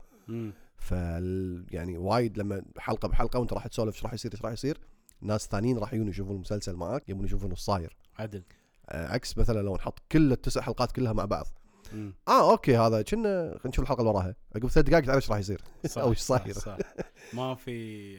فال 0.79 1.67
يعني 1.71 1.99
وايد 1.99 2.39
لما 2.39 2.63
حلقة 2.79 3.09
بحلقة 3.09 3.39
وأنت 3.39 3.53
راح 3.53 3.67
تسولف 3.67 3.95
إيش 3.95 4.05
راح 4.05 4.15
يصير 4.15 4.33
إيش 4.33 4.43
راح 4.43 4.53
يصير 4.53 4.79
ناس 5.27 5.47
ثانيين 5.47 5.79
راح 5.79 5.95
يجون 5.95 6.09
يشوفون 6.09 6.35
المسلسل 6.35 6.77
معك 6.77 7.09
يبون 7.09 7.25
يشوفون 7.25 7.51
إيش 7.51 7.59
صاير 7.59 7.97
عدل. 8.19 8.43
آه، 8.89 9.13
عكس 9.13 9.39
مثلا 9.39 9.63
لو 9.63 9.75
نحط 9.75 9.99
كل 10.13 10.33
التسع 10.33 10.61
حلقات 10.61 10.93
كلها 10.93 11.13
مع 11.13 11.25
بعض. 11.25 11.47
مم. 11.93 12.15
آه 12.29 12.51
أوكي 12.51 12.77
هذا 12.77 13.03
كنا 13.03 13.49
خلينا 13.49 13.69
نشوف 13.69 13.85
الحلقة 13.85 14.01
اللي 14.01 14.11
وراها. 14.11 14.35
عقب 14.57 14.69
ثلاث 14.69 14.87
دقائق 14.87 15.05
تعرف 15.05 15.17
إيش 15.17 15.31
راح 15.31 15.39
يصير. 15.39 15.61
صح 15.87 16.01
أو 16.03 16.11
إيش 16.11 16.19
صاير. 16.19 16.53
صح. 16.53 16.77
ما 17.33 17.55
في 17.55 18.13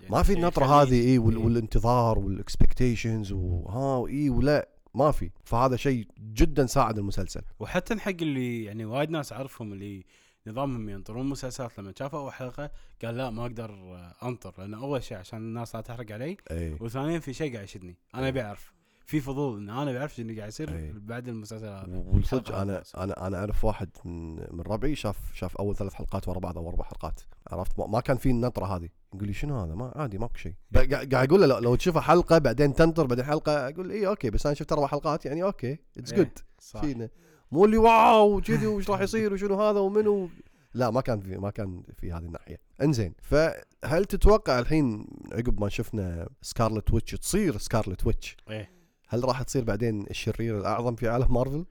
يعني 0.00 0.10
ما 0.10 0.22
في 0.22 0.32
النطره 0.32 0.82
هذه 0.82 1.08
إي 1.08 1.18
وال-. 1.18 1.36
والانتظار 1.36 2.18
وال 2.18 2.34
expectations 2.34 3.32
وها 3.32 4.08
إي 4.08 4.30
ولا 4.30 4.68
ما 4.94 5.10
في. 5.10 5.30
فهذا 5.44 5.76
شيء 5.76 6.08
جدا 6.18 6.66
ساعد 6.66 6.98
المسلسل. 6.98 7.42
وحتى 7.60 7.96
حق 7.96 8.10
اللي 8.10 8.64
يعني 8.64 8.84
وايد 8.84 9.10
ناس 9.10 9.32
اعرفهم 9.32 9.72
اللي 9.72 10.04
نظامهم 10.46 10.88
ينطرون 10.88 11.26
مسلسلات 11.26 11.78
لما 11.78 11.92
شافوا 11.98 12.18
أول 12.18 12.32
حلقة 12.32 12.70
قال 13.04 13.16
لا 13.16 13.30
ما 13.30 13.42
أقدر 13.42 13.70
آه، 13.70 14.14
أنطر 14.22 14.54
لأن 14.58 14.74
أول 14.74 15.02
شيء 15.02 15.16
عشان 15.18 15.38
الناس 15.38 15.74
لا 15.76 15.80
تحرق 15.80 16.12
علي. 16.12 16.36
اي 16.50 16.76
وثانيا 16.80 17.18
في 17.18 17.32
شيء 17.32 17.52
قاعد 17.54 17.64
يشدني 17.64 17.96
أنا 18.14 18.22
إيه. 18.22 18.28
ابي 18.28 18.42
اعرف 18.42 18.72
في 19.06 19.20
فضول 19.20 19.58
إن 19.58 19.70
أنا 19.70 19.90
ابي 19.90 19.98
اعرف 19.98 20.14
شو 20.14 20.22
اللي 20.22 20.36
قاعد 20.38 20.48
يصير 20.48 20.74
إيه. 20.74 20.92
بعد 20.96 21.28
المسلسل. 21.28 21.66
هذا 21.66 21.86
والصدق 22.06 22.56
أنا. 22.56 22.82
أنا 22.96 23.26
أنا 23.26 23.38
أعرف 23.38 23.64
واحد 23.64 23.88
من 24.04 24.34
من 24.36 24.60
ربعي 24.60 24.94
شاف 24.94 25.16
شاف 25.34 25.56
أول 25.56 25.76
ثلاث 25.76 25.94
حلقات 25.94 26.28
ورا 26.28 26.38
بعض 26.38 26.58
أو 26.58 26.68
أربع 26.68 26.84
حلقات 26.84 27.20
عرفت؟ 27.50 27.78
ما- 27.78 27.86
ما 27.86 28.00
كان 28.00 28.16
في 28.16 28.30
النطرة 28.30 28.76
هذه. 28.76 28.88
يقول 29.14 29.26
لي 29.26 29.32
شنو 29.34 29.60
هذا؟ 29.60 29.74
ما 29.74 29.92
عادي 29.96 30.18
ماكو 30.18 30.34
شيء. 30.36 30.54
قاعد 30.74 31.14
أقول 31.14 31.40
له 31.48 31.60
لو, 31.60 31.74
تشوفها 31.74 32.00
حلقة 32.02 32.38
بعدين 32.38 32.74
تنطر 32.74 33.06
بعدين 33.06 33.24
حلقة 33.24 33.68
أقول 33.68 33.90
اي 33.90 34.06
أوكي 34.06 34.30
بس 34.30 34.46
أنا 34.46 34.54
شفت 34.54 34.72
أربع 34.72 34.86
حلقات 34.86 35.26
يعني 35.26 35.42
أوكي 35.42 35.78
it's 35.98 36.12
إيه. 36.12 36.18
good 36.18 36.38
فينا 36.58 37.08
مو 37.52 37.64
اللي 37.64 37.76
واو 37.76 38.40
كذي 38.40 38.66
وش 38.66 38.90
راح 38.90 39.00
يصير 39.00 39.32
وشنو 39.32 39.54
هذا 39.62 39.80
ومنو؟ 39.80 40.28
لا 40.74 40.90
ما 40.90 41.00
كان 41.00 41.20
في 41.20 41.36
ما 41.36 41.50
كان 41.50 41.82
في 42.00 42.12
هذه 42.12 42.24
الناحية. 42.24 42.60
إنزين 42.82 43.14
فهل 43.22 44.04
تتوقع 44.04 44.58
الحين 44.58 45.06
عقب 45.32 45.60
ما 45.60 45.68
شفنا 45.68 46.28
Scarlet 46.42 46.92
Witch 46.92 47.12
تصير 47.12 47.58
Scarlet 47.58 48.06
Witch 48.06 48.36
إيه. 48.50 48.70
هل 49.08 49.24
راح 49.24 49.42
تصير 49.42 49.64
بعدين 49.64 50.06
الشرير 50.10 50.58
الأعظم 50.58 50.96
في 50.96 51.08
عالم 51.08 51.34
مارفل؟ 51.34 51.64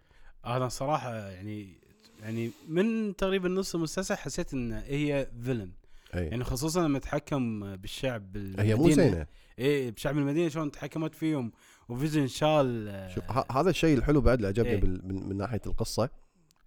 أنا 0.45 0.67
صراحة 0.69 1.15
يعني 1.15 1.85
يعني 2.21 2.51
من 2.67 3.15
تقريبا 3.15 3.49
نص 3.49 3.75
المسلسل 3.75 4.15
حسيت 4.15 4.53
إن 4.53 4.73
هي 4.73 5.27
villain 5.43 5.71
اي 6.15 6.25
يعني 6.25 6.43
خصوصا 6.43 6.83
لما 6.83 6.99
تحكم 6.99 7.75
بالشعب 7.75 8.37
هي 8.37 8.75
مو 8.75 8.83
بالمدينة. 8.83 9.11
زينة. 9.11 9.27
إيه 9.59 9.91
بشعب 9.91 10.17
المدينة 10.17 10.49
شلون 10.49 10.71
تحكمت 10.71 11.15
فيهم. 11.15 11.51
و 11.89 11.95
Vision 11.95 12.27
شال 12.27 13.07
شوف 13.15 13.23
هذا 13.51 13.69
الشيء 13.69 13.97
الحلو 13.97 14.21
بعد 14.21 14.35
اللي 14.35 14.47
عجبني 14.47 14.71
إيه. 14.71 14.81
من, 14.83 15.29
من 15.29 15.37
ناحية 15.37 15.61
القصة 15.67 16.09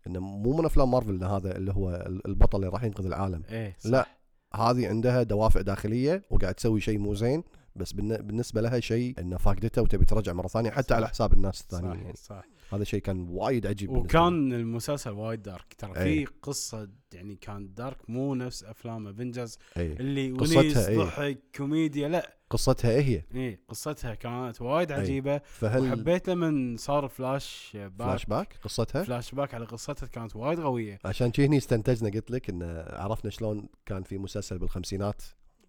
إنه 0.06 0.20
مو 0.20 0.56
من 0.56 0.64
أفلام 0.64 0.90
مارفل 0.90 1.24
هذا 1.24 1.56
اللي 1.56 1.72
هو 1.72 1.90
ال- 1.90 2.26
البطل 2.26 2.58
اللي 2.58 2.68
راح 2.68 2.84
ينقذ 2.84 3.06
العالم 3.06 3.42
إيه 3.50 3.76
صح. 3.80 3.90
لا 3.90 4.06
هذه 4.54 4.88
عندها 4.88 5.22
دوافع 5.22 5.60
داخلية 5.60 6.22
وقاعد 6.30 6.54
تسوي 6.54 6.80
شيء 6.80 6.98
مو 6.98 7.14
زين 7.14 7.42
بس 7.76 7.92
بالن- 7.92 8.22
بالنسبة 8.22 8.60
لها 8.60 8.80
شيء 8.80 9.14
انه 9.20 9.36
فاقدته 9.36 9.82
وتبي 9.82 10.04
ترجع 10.04 10.32
مرة 10.32 10.46
ثانية 10.48 10.70
حتى 10.70 10.88
صح. 10.88 10.96
على 10.96 11.08
حساب 11.08 11.32
الناس 11.32 11.60
الثانيين 11.60 11.92
صح 11.94 12.00
يعني 12.02 12.16
صح. 12.16 12.42
هذا 12.72 12.84
شيء 12.84 13.00
كان 13.00 13.26
وايد 13.28 13.66
عجيب. 13.66 13.90
وكان 13.90 14.52
المسلسل 14.52 15.10
وايد 15.10 15.42
dark 15.42 15.74
ترى 15.78 15.94
في 15.94 16.00
إيه. 16.02 16.26
قصة 16.42 16.88
يعني 17.12 17.36
كان 17.36 17.74
dark 17.74 18.10
مو 18.10 18.34
نفس 18.34 18.64
أفلام 18.64 19.06
Avengers 19.08 19.58
اي 19.76 19.92
اللي 19.92 20.30
قصتها 20.32 20.88
إيه. 20.88 20.98
ضحك 20.98 21.38
كوميديا 21.56 22.08
لا. 22.08 22.34
قصتها 22.50 22.90
إيه 22.90 23.00
هي؟ 23.02 23.22
إيه 23.34 23.60
قصتها 23.68 24.14
كانت 24.14 24.60
وايد 24.62 24.92
إيه. 24.92 25.00
عجيبة. 25.00 25.38
فهل 25.44 25.82
وحبيت 25.82 26.28
لما 26.30 26.76
صار 26.78 27.08
flashback 27.08 28.08
flashback 28.08 28.56
قصتها؟ 28.62 29.02
فلاش 29.02 29.34
باك 29.34 29.54
على 29.54 29.64
قصتها 29.64 30.06
كانت 30.06 30.36
وايد 30.36 30.60
قوية. 30.60 30.98
عشان 31.04 31.32
شي 31.32 31.44
هني 31.46 31.56
استنتجنا 31.58 32.10
قلت 32.10 32.30
لك 32.30 32.50
إن 32.50 32.84
عرفنا 32.90 33.30
شلون 33.30 33.68
كان 33.86 34.02
في 34.02 34.18
مسلسل 34.18 34.58
بالخمسينات. 34.58 35.22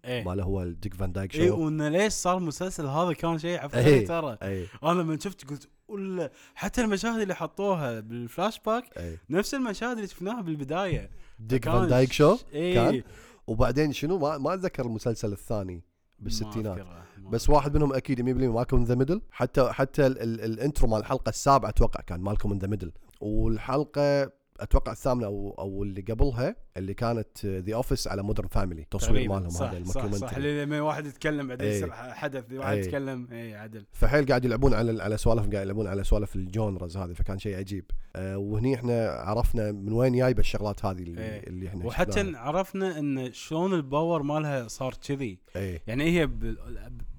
إيه. 0.04 0.24
ماله 0.24 0.42
هو 0.42 0.62
ال 0.62 0.68
Dick 0.68 0.94
Van 0.94 1.12
Dyke 1.12 1.34
إيه 1.34 1.48
Show؟ 1.48 1.64
وانه 1.64 1.88
ليش 1.88 2.12
صار 2.12 2.38
المسلسل 2.38 2.86
هذا 2.86 3.12
كان 3.12 3.38
شيء 3.38 3.60
عبقري 3.60 3.84
إيه. 3.84 4.06
ترى؟ 4.06 4.38
اي 4.42 4.66
أنا 4.82 5.02
لما 5.02 5.18
شفت 5.18 5.50
قلت 5.50 5.68
ولا 5.88 6.30
حتى 6.54 6.80
المشاهد 6.80 7.20
اللي 7.20 7.34
حطوها 7.34 8.00
بالفلاش 8.00 8.60
باك 8.66 8.98
اي 8.98 9.18
نفس 9.30 9.54
المشاهد 9.54 9.96
اللي 9.96 10.06
شفناها 10.06 10.40
بالبداية. 10.40 11.10
Dick 11.38 11.64
Van 11.64 11.88
Dyke 11.88 12.12
Show؟ 12.12 12.36
إيه. 12.52 12.74
كان؟ 12.74 13.02
وبعدين 13.46 13.92
شنو؟ 13.92 14.18
ما 14.18 14.38
ما 14.38 14.54
أتذكر 14.54 14.86
المسلسل 14.86 15.32
الثاني 15.32 15.84
بالستينات. 16.18 16.86
بس 17.30 17.50
واحد 17.50 17.76
منهم 17.76 17.92
أكيد 17.92 18.20
100% 18.20 18.24
Malcolm 18.24 18.84
in 18.84 18.88
the 18.88 18.94
Middle 18.94 19.20
حتى 19.30 19.72
حتى 19.72 20.06
ال 20.06 20.22
ال 20.22 20.40
ال 20.44 20.51
intro 20.51 20.88
مال 20.88 20.98
الحلقة 20.98 21.28
السابعة 21.28 21.68
أتوقع 21.68 22.00
كان 22.00 22.20
Malcolm 22.20 22.58
in 22.58 22.61
the 22.61 22.66
Middle 22.66 22.92
والحلقة 23.20 24.32
أتوقع 24.62 24.92
الثامنة 24.92 25.26
أو 25.26 25.54
أو 25.58 25.82
اللي 25.82 26.00
قبلها 26.00 26.56
اللي 26.76 26.94
كانت 26.94 27.46
The 27.46 27.74
Office 27.74 28.08
على 28.08 28.22
Modern 28.22 28.48
Family 28.48 28.86
تصوير. 28.90 29.28
مالهم 29.28 29.48
صح 29.48 29.70
هذا 29.70 29.84
صح 29.84 30.06
صح 30.06 30.36
اللي 30.36 30.64
لما 30.64 30.80
واحد 30.80 31.06
يتكلم 31.06 31.48
بعدين 31.48 31.66
إيه. 31.66 31.76
يصير 31.76 31.92
حدث 31.92 32.52
واحد 32.52 32.72
إيه. 32.72 32.84
يتكلم 32.84 33.28
اي 33.32 33.54
عدل 33.54 33.84
فحيل 33.92 34.26
قاعد 34.26 34.44
يلعبون 34.44 34.74
على 34.74 35.02
على 35.02 35.16
سوالف 35.16 35.40
قاعد 35.40 35.64
يلعبون 35.64 35.86
على 35.86 36.04
سوالف 36.04 36.36
ال 36.36 36.45
genres 36.45 36.96
هذه 36.96 37.12
فكان 37.12 37.38
شيء 37.38 37.56
عجيب 37.56 37.84
آه 38.16 38.38
وهني 38.38 38.74
إحنا 38.74 39.08
عرفنا 39.08 39.72
من 39.72 39.92
وين 39.92 40.16
جايبه 40.16 40.40
الشغلات 40.40 40.84
هذه 40.84 41.02
اللي, 41.02 41.20
إيه. 41.20 41.46
اللي 41.46 41.68
إحنا 41.68 41.86
وحتى. 41.86 42.32
عرفنا 42.36 42.98
إن 42.98 43.32
شلون 43.32 43.74
ال 43.74 43.82
power 43.82 44.22
مالها 44.22 44.68
صار 44.68 44.94
كذي 45.08 45.38
اي 45.56 45.80
يعني 45.86 46.04
هي 46.04 46.28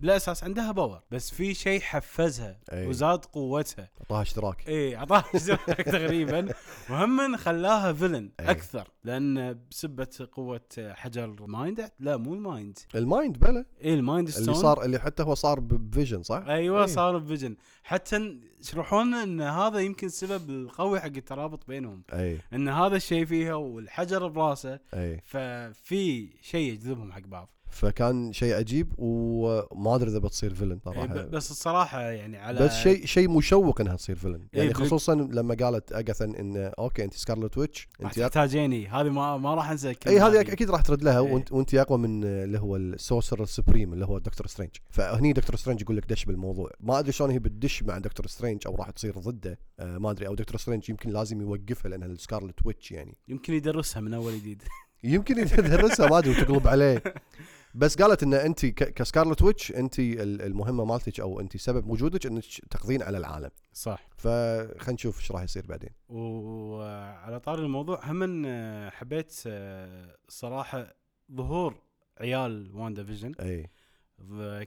بالاساس 0.02 0.44
عندها 0.44 0.72
power. 0.72 1.02
بس 1.12 1.32
في 1.32 1.54
شيء 1.54 1.80
حفزها 1.80 2.60
إيه. 2.74 2.88
وزاد 2.88 3.26
قوتها. 3.26 3.90
أعطاها 4.02 4.22
اشتراك. 4.22 4.68
اي 4.70 4.96
أعطاها 4.96 5.26
اشتراك 5.36 5.82
تقريبا. 5.82 6.54
وهم 6.90 7.38
خلاها 7.38 7.94
villain 7.94 8.32
إيه. 8.40 8.52
أكثر 8.52 8.88
لأن 9.04 9.60
بسبة 9.72 10.28
قوة 10.32 10.62
حجر 10.78 11.46
Mind 11.48 11.92
لا 12.00 12.18
مو 12.18 12.34
ال 12.34 12.42
Mind. 12.42 12.80
ال 12.96 13.05
Mind 13.05 13.40
بلا. 13.40 13.66
اي 13.84 13.94
ال 13.94 14.01
Mind 14.01 14.28
اللي 14.28 14.42
Stone 14.42 14.54
صار 14.54 14.84
اللي 14.84 15.00
حتى 15.00 15.24
هو 15.24 15.36
صار 15.36 15.60
ب 15.60 15.69
Vision 15.69 16.24
صح؟ 16.24 16.44
أيوه 16.48 16.80
إيه. 16.80 16.86
صار 16.86 17.18
ب 17.18 17.23
Vision 17.23 17.56
حتى 17.84 18.40
يشرحون 18.60 19.14
إن 19.14 19.42
هذا 19.42 19.80
يمكن 19.80 20.08
السبب 20.08 20.50
القوي 20.50 21.00
حق 21.00 21.06
الترابط 21.06 21.68
بينهم. 21.68 22.04
اي 22.14 22.38
إن 22.54 22.70
هذا 22.70 22.96
الشيء 22.96 23.26
فيها 23.26 23.54
والحجر 23.54 24.28
براسه 24.28 24.80
اي 24.94 25.22
ففي 25.26 26.30
شيء 26.42 26.72
يجذبهم 26.74 27.12
حق 27.12 27.22
بعض. 27.22 27.50
فكان 27.72 28.34
شيء 28.34 28.54
عجيب 28.56 28.94
وما 28.98 29.96
أدري 29.96 30.10
إذا 30.10 30.20
بتصير 30.20 30.54
villain 30.54 30.72
إيه، 30.72 30.80
صراحة 30.86 31.06
ب- 31.06 31.32
بس 31.32 31.52
الصراحة 31.52 32.02
يعني 32.02 32.38
على 32.38 32.60
بس 32.60 32.72
شيء 32.74 33.06
شيء 33.06 33.30
مشوق 33.30 33.82
إنها 33.82 33.96
تصير 33.96 34.16
villain 34.16 34.48
إيه، 34.54 34.60
يعني 34.62 34.74
بال- 34.74 34.76
خصوصا 34.86 35.16
لما 35.16 35.56
قالت 35.56 35.92
Agatha 35.94 36.26
إن 36.26 36.72
أوكي 36.80 37.04
أنت 37.04 37.14
Scarlet 37.14 37.58
Witch 37.58 37.88
أنت 38.04 38.20
تحتاجيني. 38.20 38.88
هذه 38.88 39.10
ما 39.10 39.38
ما 39.38 39.56
راح 39.56 39.70
أنسى 39.70 39.96
اي 40.08 40.20
هذه 40.20 40.42
أكيد 40.42 40.70
راح 40.72 40.82
ترد 40.82 41.04
لها 41.04 41.14
إيه. 41.22 41.34
وأنت 41.34 41.52
وأنت 41.52 41.76
أقوى 41.76 41.98
من 41.98 42.24
اللي 42.24 42.60
هو 42.60 42.76
ال 42.76 42.83
Sorcerer 42.83 43.44
Supreme 43.44 43.94
اللي 43.94 44.06
هو 44.06 44.18
Doctor 44.18 44.48
Strange 44.48 44.72
فهني 44.90 45.34
Doctor 45.34 45.56
Strange 45.56 45.82
يقول 45.82 45.98
لك 45.98 46.06
دش 46.10 46.26
بالموضوع. 46.26 46.72
ما 46.80 47.00
أدري 47.00 47.12
شلون 47.12 47.32
هي 47.32 47.40
بتدش 47.40 47.84
مع 47.84 47.98
Doctor 47.98 48.28
Strange 48.28 48.62
أو 48.68 48.76
راح 48.76 48.90
تصير 48.90 49.20
ضده. 49.20 49.60
آه 49.80 49.98
ما 49.98 50.12
أدري. 50.12 50.28
أو 50.28 50.36
Doctor 50.36 50.58
Strange 50.58 50.90
يمكن 50.90 51.10
لازم 51.10 51.42
يوقفها 51.42 51.90
لأنها 51.90 52.08
ال 52.08 52.14
Scarlet 52.14 52.56
Witch 52.66 52.92
يعني. 52.92 53.18
يمكن 53.28 53.54
يدرسها 53.54 54.02
من 54.02 54.14
أول 54.14 54.34
جديد. 54.40 54.64
يمكن 55.04 55.40
يدرسها 55.40 56.08
ما 56.10 56.18
أدري 56.18 56.32
وتقلب 56.32 56.68
عليه. 56.68 57.04
بس 57.76 57.96
قالت 58.02 58.24
إن 58.24 58.34
انت 58.34 58.66
ك 58.66 58.75
Scarlet 58.75 59.42
Witch 59.42 59.72
انت 59.72 60.00
ال- 60.00 60.42
المهمة 60.42 60.86
مالتك 60.86 61.20
أو 61.20 61.40
انت 61.40 61.58
سبب 61.58 61.90
وجودك 61.90 62.26
إنك 62.26 62.44
تقضين 62.70 63.02
على 63.04 63.18
العالم. 63.18 63.50
صح. 63.74 64.08
فخلينا 64.18 64.92
نشوف 64.94 65.20
إيش 65.20 65.32
راح 65.32 65.42
يصير 65.42 65.66
بعدين. 65.68 65.90
وعلى 66.10 67.40
طار 67.40 67.60
الموضوع 67.60 68.00
هم 68.12 68.44
آه، 68.46 68.90
حبيت 68.90 69.44
آه، 69.48 70.16
صراحة 70.28 70.96
ظهور 71.32 71.76
عيال 72.18 72.72
Wanda 72.76 73.04
Vision. 73.04 73.32
إي. 73.40 73.70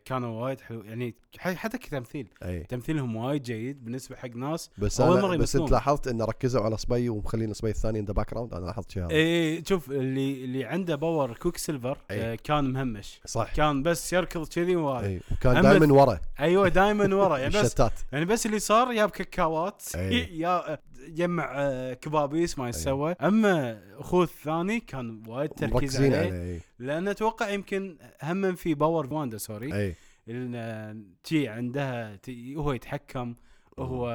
كانوا 0.04 0.42
وايد 0.42 0.60
حلو 0.60 0.82
يعني 0.82 1.14
حتى 1.38 1.78
كتمثيل. 1.78 2.28
أي. 2.42 2.60
تمثيلهم 2.60 3.16
وايد 3.16 3.42
جيد 3.42 3.84
بالنسبة 3.84 4.16
حق 4.16 4.28
ناس. 4.28 4.70
بس 4.78 5.00
أنا 5.00 5.10
مرة 5.10 5.36
بس. 5.36 5.56
انت 5.56 5.70
لاحظت 5.70 6.08
إن 6.08 6.22
ركزوا 6.22 6.62
على 6.62 6.76
صبي 6.76 7.08
ومخلين 7.08 7.52
صبي 7.52 7.70
الثاني 7.70 7.98
ان 7.98 8.04
ذا 8.04 8.12
باك 8.12 8.30
جراوند 8.30 8.54
أنا 8.54 8.66
لاحظت 8.66 8.90
شيء 8.90 9.02
هذا. 9.02 9.10
اي 9.10 9.16
إيه، 9.16 9.64
شوف 9.64 9.90
اللي 9.90 10.44
اللي 10.44 10.64
عنده 10.64 10.94
باور 10.94 11.34
كوك 11.34 11.56
سيلفر 11.56 11.98
أي. 12.10 12.32
آه، 12.32 12.34
كان 12.34 12.72
مهمش. 12.72 13.20
صح. 13.26 13.54
كان 13.54 13.82
بس 13.82 14.12
يركض 14.12 14.48
كذي 14.48 14.76
وهذا 14.76 15.20
وكان 15.32 15.62
دائما 15.62 15.92
ورا. 15.94 16.20
أيوه 16.40 16.68
دائما 16.68 17.14
ورا. 17.14 17.38
يعني 17.44 17.54
بس 17.54 17.74
يعني 18.12 18.24
بس 18.24 18.46
اللي 18.46 18.58
صار 18.58 18.92
يا 18.92 19.06
بكاكاوات 19.06 19.82
أي. 19.94 20.38
يا 20.38 20.78
يجمع 21.08 21.52
آه، 21.56 21.94
كبابيس 21.94 22.58
ما 22.58 22.68
يتسوى 22.68 23.12
أما 23.12 23.80
أخوه 24.00 24.24
الثاني 24.24 24.80
كان 24.80 25.22
وايد 25.26 25.50
تركيز 25.50 25.96
عليه. 25.96 26.16
عليه 26.16 26.60
لأن 26.78 27.08
أتوقع 27.08 27.50
يمكن 27.50 27.96
هم 28.22 28.54
في 28.54 28.74
باور 28.74 29.14
واندا 29.14 29.38
سوري. 29.38 29.94
لأن 30.26 31.14
تي 31.24 31.48
عندها 31.48 32.16
تي 32.16 32.56
هو 32.56 32.72
يتحكم 32.72 33.34
هو 33.78 34.10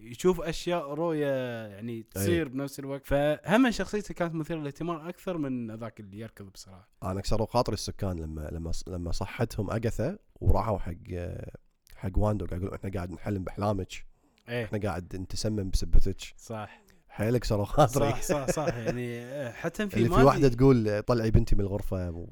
يشوف 0.00 0.40
أشياء 0.40 0.94
رؤية 0.94 1.66
يعني 1.66 2.02
تصير 2.02 2.48
بنفس 2.48 2.78
الوقت. 2.78 3.06
فهم 3.06 3.70
شخصيته 3.70 4.14
كانت 4.14 4.34
مثيرة 4.34 4.58
للاهتمام 4.58 5.08
أكثر 5.08 5.38
من 5.38 5.76
ذاك 5.76 6.00
اللي 6.00 6.18
يركض 6.18 6.44
بصراحه 6.44 6.88
أنا 7.02 7.20
كسروا 7.20 7.46
خاطر 7.46 7.72
السكان 7.72 8.20
لما 8.20 8.48
لما 8.52 8.72
لما 8.86 9.12
صحتهم 9.12 9.70
اجاثا 9.70 10.18
وراحوا 10.40 10.78
حق 10.78 10.94
حق 11.96 12.18
واندو 12.18 12.46
قاعد 12.46 12.60
يقولوا 12.60 12.76
إحنا 12.76 12.90
قاعد 12.90 13.12
نحلم 13.12 13.44
بأحلامك. 13.44 14.07
إيه. 14.48 14.64
إحنا 14.64 14.78
قاعد 14.78 15.16
نتسمم 15.16 15.70
بسبتك 15.70 16.34
صح. 16.36 16.82
حيل 17.08 17.38
كسروا 17.38 17.64
خاطري 17.64 18.10
صح 18.10 18.22
صح 18.22 18.50
صح. 18.66 18.74
يعني 18.76 19.18
آه، 19.22 19.52
حتى 19.52 19.88
في 19.88 19.96
اللي 19.96 20.08
في 20.08 20.14
ما 20.14 20.22
واحدة 20.22 20.48
تقول 20.48 21.02
طلعي 21.02 21.30
بنتي 21.30 21.56
من 21.56 21.60
الغرفة 21.60 22.10
و... 22.10 22.28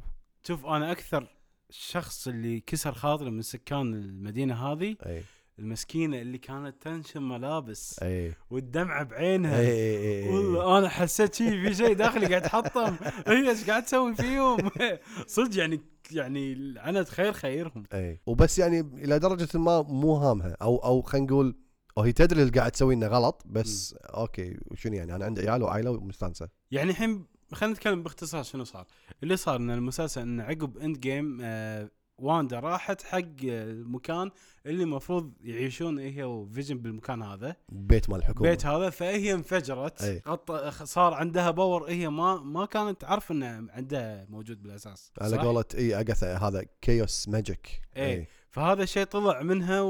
شوف 0.46 0.66
أنا 0.66 0.92
أكثر 0.92 1.36
شخص 1.70 2.28
اللي 2.28 2.60
كسر 2.60 2.92
خاطري 2.92 3.30
من 3.30 3.42
سكان 3.42 3.94
المدينة 3.94 4.54
هذه 4.72 4.96
إي. 5.06 5.22
المسكينة 5.58 6.20
اللي 6.20 6.38
كانت 6.38 6.82
تنشم 6.82 7.28
ملابس 7.28 8.02
إي. 8.02 8.32
والدمعة 8.50 9.02
بعينها. 9.02 9.60
إي 9.60 10.28
والله 10.28 10.78
أنا 10.78 10.88
حسيت 10.88 11.34
شي 11.34 11.50
في 11.50 11.74
شيء 11.74 11.92
داخلي 11.92 12.26
قاعد 12.26 12.42
تحطم 12.42 12.96
هي 13.26 13.48
إيش 13.50 13.64
قاعد 13.64 13.84
تسوي 13.84 14.14
فيهم؟ 14.14 14.70
صدق 15.26 15.58
يعني 15.58 15.80
يعني 16.10 16.52
أنا 16.80 17.04
خير 17.04 17.32
خيرهم. 17.32 17.82
إي. 17.92 18.20
وبس 18.26 18.58
يعني 18.58 18.80
إلى 18.80 19.18
درجة 19.18 19.58
ما 19.58 19.82
مو 19.82 20.14
هامها. 20.14 20.56
أو 20.62 20.76
أو 20.76 21.02
خلينا 21.02 21.26
نقول 21.26 21.56
أو 21.98 22.02
هي 22.02 22.12
تدري 22.12 22.42
اللي 22.42 22.52
قاعد 22.52 22.70
تسوي 22.70 22.94
إنه 22.94 23.06
غلط 23.06 23.42
بس 23.46 23.94
أوكي 23.94 24.58
وشنو 24.66 24.94
يعني؟ 24.94 25.14
أنا 25.14 25.24
عندي 25.24 25.50
عيال 25.50 25.62
وعائله 25.62 25.90
ومستانسة. 25.90 26.48
يعني 26.70 26.90
الحين 26.90 27.26
خلينا 27.52 27.74
نتكلم 27.74 28.02
باختصار 28.02 28.42
شنو 28.42 28.64
صار. 28.64 28.86
اللي 29.22 29.36
صار 29.36 29.56
إن 29.56 29.70
المسلسل 29.70 30.20
إن 30.20 30.40
عقب 30.40 30.78
Endgame 30.78 31.38
آه 31.42 31.90
واندا 32.18 32.60
راحت 32.60 33.02
حق 33.02 33.20
المكان 33.42 34.30
اللي 34.66 34.82
المفروض 34.82 35.32
يعيشون 35.40 35.98
هي 35.98 36.24
وفيجن 36.24 36.78
بالمكان 36.78 37.22
هذا. 37.22 37.56
بيت 37.68 38.10
مال 38.10 38.18
الحكومة. 38.18 38.50
بيت 38.50 38.66
هذا 38.66 38.90
فهي 38.90 39.34
انفجرت 39.34 40.02
أي. 40.02 40.22
صار 40.70 41.14
عندها 41.14 41.50
power 41.50 41.90
هي 41.90 42.08
ما 42.08 42.36
ما 42.36 42.66
كانت 42.66 43.00
تعرف 43.00 43.30
انه 43.32 43.72
عندها 43.72 44.26
موجود 44.28 44.62
بالأساس 44.62 45.12
على 45.20 45.36
صح؟ 45.36 45.42
قولة 45.42 45.64
إي 45.74 46.00
اجاثا 46.00 46.36
هذا 46.36 46.64
chaos 46.80 47.28
magic 47.28 47.80
إيه. 47.96 48.28
فهذا 48.50 48.82
الشيء 48.82 49.04
طلع 49.04 49.42
منها 49.42 49.80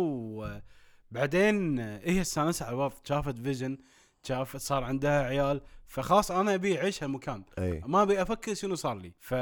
وبعدين 1.16 1.78
هي 1.78 2.20
استانست 2.20 2.62
على 2.62 2.75
الوضع 2.75 2.94
شافت 3.04 3.38
فيجن 3.38 3.78
شافت 4.23 4.56
صار 4.61 4.85
عندها 4.85 5.23
عيال. 5.23 5.61
فخلاص 5.87 6.30
أنا 6.30 6.54
أبي 6.54 6.78
أعيش 6.78 7.02
هالمكان. 7.02 7.42
ما 7.87 8.02
أبي 8.02 8.23
أفكر 8.23 8.54
شنو 8.54 8.75
صار 8.75 8.99
لي. 8.99 9.12
ف 9.21 9.34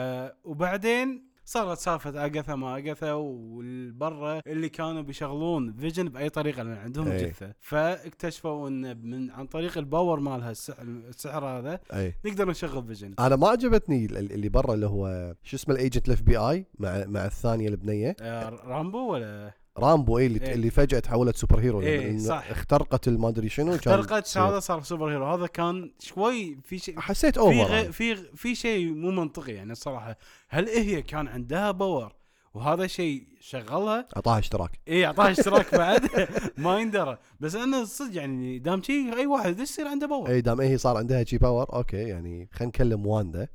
وبعدين 0.44 1.35
صارت 1.44 1.79
سالفة 1.79 2.25
أجاثا 2.27 2.55
ما 2.55 2.79
أجاثا 2.79 3.11
والبرة 3.11 4.40
اللي 4.46 4.68
كانوا 4.68 5.03
بيشغلون 5.03 5.72
فيجن 5.72 6.09
بأي 6.09 6.29
طريقة 6.29 6.62
لأن 6.62 6.77
عندهم 6.77 7.09
إيه. 7.09 7.27
جثة. 7.27 7.55
فاكتشفوا 7.61 8.68
إن 8.68 9.07
من 9.07 9.31
عن 9.31 9.46
طريق 9.46 9.79
ال 9.79 9.86
power 9.86 10.20
مالها 10.20 10.51
السحر, 10.51 11.44
هذا 11.46 11.81
أي. 11.92 12.14
نقدر 12.25 12.49
نشغل 12.51 12.87
فيجن. 12.87 13.14
أنا 13.18 13.37
ما 13.37 13.49
عجبتني 13.49 14.05
ال- 14.07 14.33
اللي 14.33 14.49
برا 14.49 14.75
اللي 14.75 14.87
هو 14.87 15.35
شو 15.42 15.57
اسمه 15.57 15.75
ال 15.75 16.09
agent 16.09 16.23
ال 16.23 16.37
FBI 16.37 16.66
مع 16.79 17.05
مع 17.07 17.25
الثانية 17.25 17.68
البنية. 17.68 18.16
آه 18.20 18.49
رامبو 18.49 19.12
ولا؟ 19.12 19.53
رامبو 19.79 20.19
اي 20.19 20.27
اللي, 20.27 20.47
إيه. 20.47 20.55
اللي 20.55 20.71
فجأة 20.71 20.99
تحولت 20.99 21.37
superhero 21.37 21.81
إيه، 21.81 22.19
صح. 22.19 22.51
اخترقت 22.51 23.09
الما 23.09 23.22
أدري 23.22 23.49
شنو 23.49 23.79
كان 23.79 23.99
اخترقت 24.01 24.25
تصير. 24.25 24.43
هذا 24.43 24.61
صار 24.61 24.83
superhero 24.83 25.27
هذا 25.27 25.47
كان 25.47 25.93
شوي 25.99 26.59
في 26.65 26.79
شيء 26.79 27.01
حسيت 27.01 27.35
في 27.35 27.41
over 27.40 27.53
غي 27.53 27.81
أنا. 27.81 27.91
في 27.91 28.15
في 28.15 28.55
شيء 28.55 28.93
مو 28.93 29.11
منطقي 29.11 29.53
يعني 29.53 29.73
الصراحه 29.73 30.17
هل 30.49 30.69
هي 30.69 31.03
كان 31.03 31.29
عندها 31.29 31.71
power 31.70 32.12
وهذا 32.55 32.87
شيء 32.87 33.27
شغلها 33.41 34.09
أعطاها 34.17 34.39
اشتراك 34.39 34.71
اي 34.89 35.07
أعطاها 35.07 35.31
اشتراك 35.31 35.75
بعد 35.81 36.29
ما 36.57 36.79
يندرى 36.79 37.19
بس 37.41 37.55
أنا 37.55 37.85
صدق 37.85 38.17
يعني 38.17 38.59
دام 38.59 38.83
شي 38.83 39.13
أي 39.13 39.27
واحد 39.27 39.61
يصير 39.61 39.89
عنده 39.89 40.07
power 40.07 40.29
اي 40.29 40.41
دام 40.41 40.61
هي 40.61 40.79
صار 40.79 40.97
عندها 40.97 41.25
شي 41.25 41.39
power 41.38 41.77
okay 41.77 41.97
يعني 41.97 42.49
خلينا 42.53 42.69
نكلم 42.69 43.07
واندا. 43.07 43.49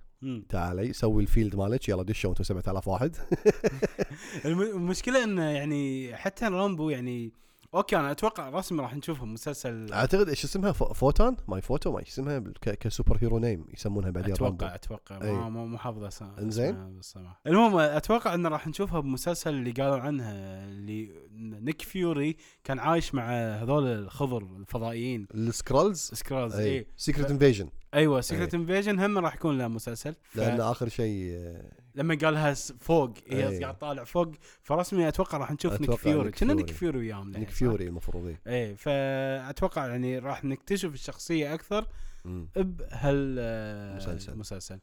تعالي 0.50 0.94
سوي 0.94 1.22
ال 1.24 1.29
field 1.29 1.56
مالك 1.56 1.90
يلا 1.90 2.04
دشوا 2.04 2.30
أنتم 2.30 2.44
7000 2.44 2.88
واحد. 2.88 3.16
الم- 4.46 4.62
المشكلة 4.62 5.24
انه 5.24 5.44
يعني 5.44 6.16
حتى 6.16 6.46
رامبو 6.46 6.90
يعني 6.90 7.32
okay 7.74 7.96
أنا 7.98 8.12
أتوقع 8.12 8.50
رسمي 8.50 8.82
راح 8.82 8.96
نشوفه 8.96 9.26
مسلسل. 9.26 9.94
أعتقد 9.94 10.30
إيش 10.30 10.44
اسمها؟ 10.44 10.72
فو- 10.72 10.94
فوتون؟ 10.94 11.36
ماي 11.48 11.62
فوتو؟ 11.62 11.92
ما 11.92 12.00
إيش 12.00 12.08
اسمها؟ 12.10 12.40
ك 12.62 13.18
superhero 13.22 13.40
name 13.40 13.66
يسمونها 13.74 14.10
بعدين 14.10 14.36
رامبو. 14.36 14.66
أتوقع 14.66 14.76
أتوقع. 14.76 15.22
أي. 15.22 15.32
ما 15.32 15.50
مو. 16.70 16.70
اسمها 16.70 16.90
بالصراحة. 16.90 17.42
المهم 17.48 17.78
أتوقع 17.78 18.34
إن 18.34 18.48
راح 18.48 18.68
نشوفها 18.68 19.00
بمسلسل 19.00 19.50
اللي 19.54 19.72
قالوا 19.72 19.98
عنها 19.98 20.34
اللي 20.66 21.12
نيك 21.62 21.82
فيوري 21.82 22.38
كان 22.64 22.80
عايش 22.80 23.16
مع 23.16 23.30
هذول 23.32 23.88
الخضر 23.88 24.38
الفضائيين. 24.58 25.28
ال 25.34 25.41
Skrulls؟ 25.41 25.98
Skrulls 26.14 26.56
إي. 26.56 26.88
Secret 26.98 27.32
Invasion 27.32 27.70
أيوه 27.94 28.22
Secret 28.22 28.54
Invasion 28.54 29.00
هم 29.00 29.18
راح 29.18 29.36
يكون 29.36 29.58
له 29.58 29.68
مسلسل 29.68 30.16
ف... 30.24 30.38
لأن 30.38 30.62
آخر 30.62 30.90
شيء 30.90 31.32
آه، 31.34 31.72
لما 31.96 32.18
قالها 32.22 32.54
فوق 32.54 33.14
هي 33.28 33.48
أي. 33.48 33.64
قاعد 33.64 33.78
طالع 33.78 34.04
فوق 34.04 34.32
فرسمي 34.62 35.08
أتوقع 35.08 35.38
راح 35.38 35.52
نشوف 35.52 35.82
نيك 35.82 35.96
فيوري 35.96 36.32
كنا 36.32 36.54
نيك 36.54 36.72
فيوري. 36.72 36.98
وياهم 36.98 37.32
نيك 37.32 37.50
فيوري 37.50 37.88
المفروض 37.88 38.26
إيه. 38.26 38.42
اي 38.48 38.76
فأتوقع 38.76 39.88
يعني 39.88 40.20
راح 40.20 40.46
نكتشف 40.46 40.94
الشخصية 40.94 41.54
أكثر. 41.54 41.88
بهالمسلسل 42.56 43.96
مسلسل. 43.96 44.34
المسلسل 44.34 44.80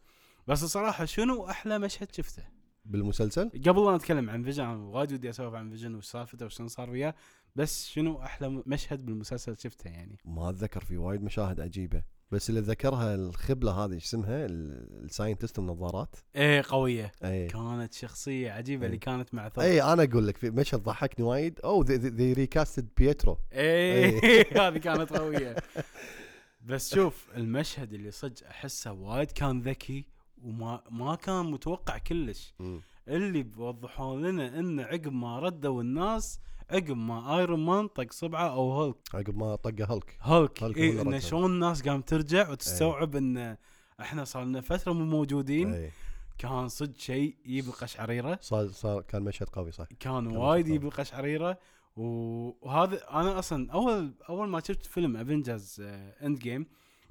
بس 0.47 0.63
الصراحة 0.63 1.05
شنو 1.05 1.49
أحلى 1.49 1.79
مشهد 1.79 2.13
شفته 2.13 2.43
بالمسلسل 2.85 3.51
قبل 3.67 3.85
لا 3.85 3.97
نتكلم 3.97 4.31
عن 4.31 4.43
فيجن 4.43 4.67
وايد 4.67 5.13
ودي 5.13 5.31
أسولف 5.31 5.55
عن 5.55 5.71
فيجن 5.71 5.95
وش 5.95 6.07
سالفته 6.07 6.47
وشلون 6.47 6.69
صار 6.69 6.91
وياه 6.91 7.15
بس 7.57 7.87
شنو 7.87 8.23
أحلى 8.23 8.63
مشهد 8.67 9.07
بالمسلسل 9.07 9.57
شفته 9.59 9.89
يعني 9.89 10.19
ما 10.25 10.51
أتذكر 10.51 10.81
في 10.81 10.97
وايد 10.97 11.23
مشاهد 11.23 11.61
عجيبة 11.61 12.03
بس 12.31 12.51
اللي 12.51 12.61
ذكرها 12.61 13.15
الخبلة 13.15 13.73
هذه 13.73 13.93
إيش 13.93 14.05
اسمها؟ 14.05 14.47
ال- 14.47 15.05
ال 15.05 15.10
scientist 15.10 15.59
النظارات. 15.59 16.17
إيه 16.37 16.63
قوية. 16.69 17.13
اي 17.25 17.47
كانت 17.47 17.93
شخصية 17.95 18.51
عجيبة 18.53 18.81
إيه. 18.83 18.87
اللي 18.87 18.99
كانت 18.99 19.35
مع 19.35 19.49
ثور. 19.49 19.65
اي 19.65 19.83
أنا 19.83 20.03
أقول 20.03 20.27
لك 20.27 20.37
في 20.37 20.51
مشهد 20.51 20.83
ضحكني 20.83 21.27
وايد. 21.27 21.61
أو 21.65 21.83
the 21.83 22.33
recasted 22.33 22.89
Pietro 22.97 23.39
إيه 23.53 24.19
هذه 24.69 24.79
كانت 24.79 25.13
قوية. 25.19 25.57
بس 26.65 26.95
شوف 26.95 27.27
المشهد 27.37 27.93
اللي 27.93 28.11
صدق 28.11 28.47
أحسه 28.47 28.93
وايد 28.93 29.31
كان 29.31 29.61
ذكي 29.61 30.05
وما 30.43 30.83
ما 30.91 31.15
كان 31.15 31.47
متوقع 31.51 31.99
كلش. 31.99 32.55
اللي 33.09 33.43
بيوضحون 33.43 34.23
لنا 34.23 34.59
انه 34.59 34.83
عقب 34.83 35.13
ما 35.13 35.39
ردوا 35.39 35.83
الناس 35.83 36.41
عقب 36.71 36.97
ما 36.97 37.39
ايرون 37.39 37.65
مان 37.65 37.89
طق 37.89 38.13
صبعه 38.13 38.49
أو 38.49 38.73
هولك 38.73 38.97
عقب 39.15 39.37
ما 39.37 39.57
طقه 39.57 39.85
هولك 39.85 40.19
هولك 40.21 40.63
هولك 40.63 40.79
هو 40.79 40.83
إيه 40.85 41.03
انه. 41.03 41.19
شلون 41.19 41.51
الناس 41.53 41.89
قام 41.89 42.01
ترجع 42.01 42.51
وتستوعب 42.51 43.17
إن 43.17 43.57
إحنا 44.01 44.25
صار 44.25 44.45
لنا 44.45 44.61
فترة 44.61 44.93
مو 44.93 45.05
موجودين. 45.05 45.73
اي 45.73 45.91
كان 46.39 46.69
صدق 46.69 46.99
شيء 46.99 47.37
يجيب 47.45 47.65
القشعريره 47.65 48.39
صار 48.43 48.69
صار 48.69 49.03
كان 49.03 49.23
مشهد 49.23 49.49
قوي 49.49 49.73
صح. 49.73 49.87
كان 50.01 50.25
مشهد 50.25 50.37
وايد. 50.37 50.69
يجيب 50.69 50.85
القشعريره 50.85 51.59
وهذا 51.97 53.11
أنا 53.11 53.39
أصلا 53.39 53.73
أول 53.73 54.15
أول 54.29 54.49
ما 54.49 54.61
شفت 54.61 54.87
فيلم 54.87 55.17
Avengers 55.17 55.81
Endgame 56.23 56.67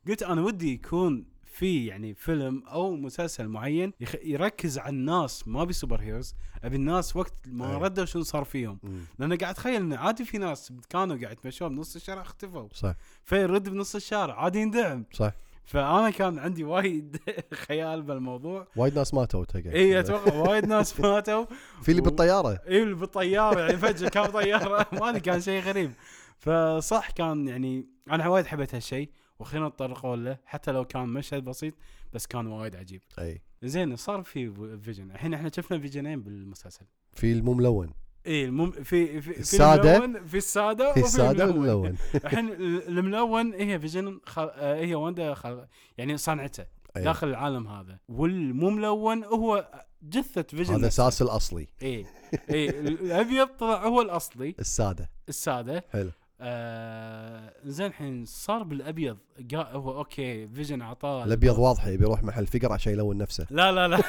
قلت 0.07 0.23
أنا 0.23 0.41
ودي 0.41 0.73
يكون 0.73 1.25
في 1.55 1.85
يعني 1.85 2.13
فيلم 2.13 2.63
أو 2.67 2.95
مسلسل 2.95 3.47
معين 3.47 3.93
يخ... 3.99 4.15
يركز 4.23 4.77
على 4.79 4.89
الناس 4.89 5.47
ما 5.47 5.63
ب 5.63 6.01
superheroes 6.01 6.35
أبي 6.63 6.75
الناس 6.75 7.15
وقت 7.15 7.33
ما 7.47 7.71
أي. 7.71 7.75
ردوا 7.75 8.05
شنو 8.05 8.23
صار 8.23 8.43
فيهم. 8.43 8.79
مم. 8.83 8.99
لأن 9.19 9.37
قاعد 9.37 9.53
اتخيل 9.53 9.75
إنه 9.75 9.97
عادي 9.97 10.25
في 10.25 10.37
ناس 10.37 10.73
كانوا 10.89 11.17
قاعد 11.21 11.31
يتمشون 11.37 11.75
بنص 11.75 11.95
الشارع 11.95 12.21
اختفوا. 12.21 12.67
صح. 12.73 12.95
فيرد 13.23 13.69
بنص 13.69 13.95
الشارع 13.95 14.41
عادي 14.43 14.59
يندعم. 14.59 15.05
صح. 15.13 15.31
فأنا 15.65 16.09
كان 16.09 16.39
عندي 16.39 16.63
وايد 16.63 17.17
خيال 17.67 18.01
بالموضوع. 18.01 18.67
وايد 18.75 18.95
ناس 18.95 19.13
ماتوا 19.13 19.45
إي 19.65 19.99
أتوقع 19.99 20.33
وايد 20.35 20.65
ناس 20.65 20.99
ماتوا. 20.99 21.45
في 21.81 21.89
اللي 21.91 22.01
بالطيارة. 22.01 22.59
إي 22.67 22.83
اللي 22.83 22.95
بالطيارة 22.95 23.59
يعني 23.59 23.77
فجأة 23.77 24.09
كان 24.09 24.31
طيارة. 24.41 24.87
ما 24.93 25.17
كان 25.17 25.41
شيء 25.41 25.61
غريب. 25.61 25.91
فصح 26.39 27.11
كان 27.11 27.47
يعني 27.47 27.85
أنا 28.11 28.27
وايد 28.27 28.45
حبيت 28.45 28.75
هالشيء. 28.75 29.09
وأخيرا 29.39 29.69
تطرقوا 29.69 30.15
له 30.15 30.37
حتى 30.45 30.71
لو 30.71 30.85
كان 30.85 31.09
مشهد 31.09 31.43
بسيط 31.43 31.73
بس 32.13 32.27
كان 32.27 32.47
وايد 32.47 32.75
عجيب. 32.75 33.01
أي. 33.19 33.41
زين 33.63 33.95
صار 33.95 34.23
في 34.23 34.51
فيجن. 34.77 35.11
الحين 35.11 35.33
إحنا 35.33 35.51
شفنا 35.55 35.79
فيجنين 35.79 36.21
بالمسلسل. 36.21 36.85
في 37.13 37.31
المو 37.31 37.53
ملون 37.53 37.93
إي 38.27 38.45
المم 38.45 38.71
في 38.71 39.21
في 39.21 39.39
السادة. 39.39 40.23
في 40.25 40.37
السادة 40.37 40.93
في 40.93 41.17
الملون. 41.31 41.57
والملون. 41.57 41.97
الحين 42.25 42.49
الملون 42.87 43.53
هي 43.53 43.79
فيجن 43.79 44.19
خل... 44.25 44.49
هي 44.55 44.95
واندا 44.95 45.33
خل... 45.33 45.67
يعني 45.97 46.17
صنعته 46.17 46.65
أي. 46.97 47.03
داخل 47.03 47.27
العالم 47.27 47.67
هذا. 47.67 47.99
والمو 48.09 48.69
ملون 48.69 49.23
هو 49.23 49.69
جثة 50.03 50.41
فيجن 50.41 50.73
هذا. 50.73 50.87
أساس 50.87 51.21
الأصلي. 51.21 51.67
إي 51.83 52.05
إي 52.49 52.69
الأبيض 52.69 53.47
طلع 53.47 53.87
هو 53.87 54.01
الأصلي. 54.01 54.55
السادة. 54.59 55.09
السادة. 55.29 55.83
حلو. 55.91 56.11
آه 56.41 57.53
زين 57.63 57.85
الحين 57.85 58.25
صار 58.25 58.63
بالأبيض. 58.63 59.17
هو 59.53 59.97
okay 59.97 60.47
فيجن 60.47 60.81
اعطاه 60.81 61.23
الأبيض 61.23 61.57
واضح 61.59 61.87
يبي 61.87 62.03
يروح 62.03 62.23
محل 62.23 62.47
صبغ 62.47 62.73
عشان 62.73 62.93
يلون 62.93 63.17
نفسه. 63.17 63.47
لا 63.49 63.71
لا 63.71 63.87
لا. 63.87 64.01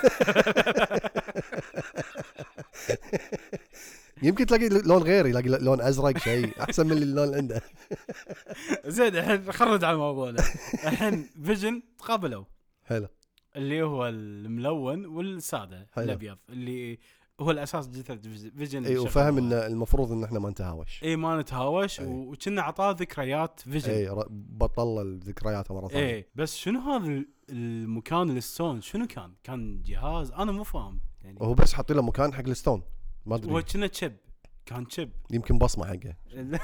يمكن 4.23 4.47
تلاقي 4.47 4.69
لون 4.69 5.03
غير 5.03 5.27
يلاقي 5.27 5.49
لون 5.49 5.81
أزرق 5.81 6.19
شيء 6.19 6.63
أحسن 6.63 6.87
من 6.87 6.93
اللون 6.93 7.25
اللي 7.25 7.37
عنده. 7.37 7.63
زين 8.97 9.17
الحين 9.17 9.53
خرج 9.53 9.85
على 9.85 9.97
موضوعنا 9.97 10.39
الحين 10.89 11.29
فيجن 11.45 11.83
تقابلوا. 11.99 12.45
حلو. 12.85 13.09
اللي 13.57 13.83
هو 13.83 14.09
الملون 14.09 15.07
والسادة. 15.07 15.87
الأبيض. 15.99 16.37
اللي 16.49 16.99
هو 17.41 17.51
الأساس 17.51 17.89
جثه 17.89 18.17
فيجن 18.57 18.85
اي 18.85 18.97
شغلوها. 19.09 19.29
إن 19.29 19.53
المفروض 19.53 20.13
إن 20.13 20.25
إحنا 20.25 20.39
ما 20.39 20.51
نتهاوش. 20.51 21.03
اي 21.03 21.17
ما 21.17 21.41
نتهاوش 21.41 22.01
أي. 22.01 22.07
وكنا 22.07 22.61
اعطاه 22.61 22.91
ذكريات 22.91 23.61
فيجن. 23.61 23.91
اي 23.91 24.11
بطل 24.31 25.03
الذكريات 25.03 25.71
مرة 25.71 25.89
ثانية. 25.89 26.05
إيه 26.05 26.29
بس 26.35 26.57
شنو 26.57 26.81
هذا 26.81 27.07
ال- 27.07 27.29
المكان 27.51 28.37
ال 28.37 28.43
stone؟ 28.43 28.81
شنو 28.81 29.07
كان؟ 29.07 29.33
كان 29.45 29.83
جهاز؟ 29.83 30.31
أنا 30.31 30.53
مو 30.53 30.65
فاهم. 30.65 31.01
يعني 31.25 31.39
وهو 31.41 31.55
بس 31.55 31.73
حاطين 31.73 31.97
له 31.97 32.03
مكان 32.03 32.35
حق 32.35 32.41
ال 32.49 32.54
stone. 32.54 32.83
ما 33.27 33.33
هو 33.37 33.39
ادري 33.39 33.63
كنا 33.63 33.87
chip 33.87 34.13
كان 34.67 34.87
chip 34.89 35.11
يمكن 35.31 35.59
بصمة 35.59 35.87
حقه. 35.87 36.17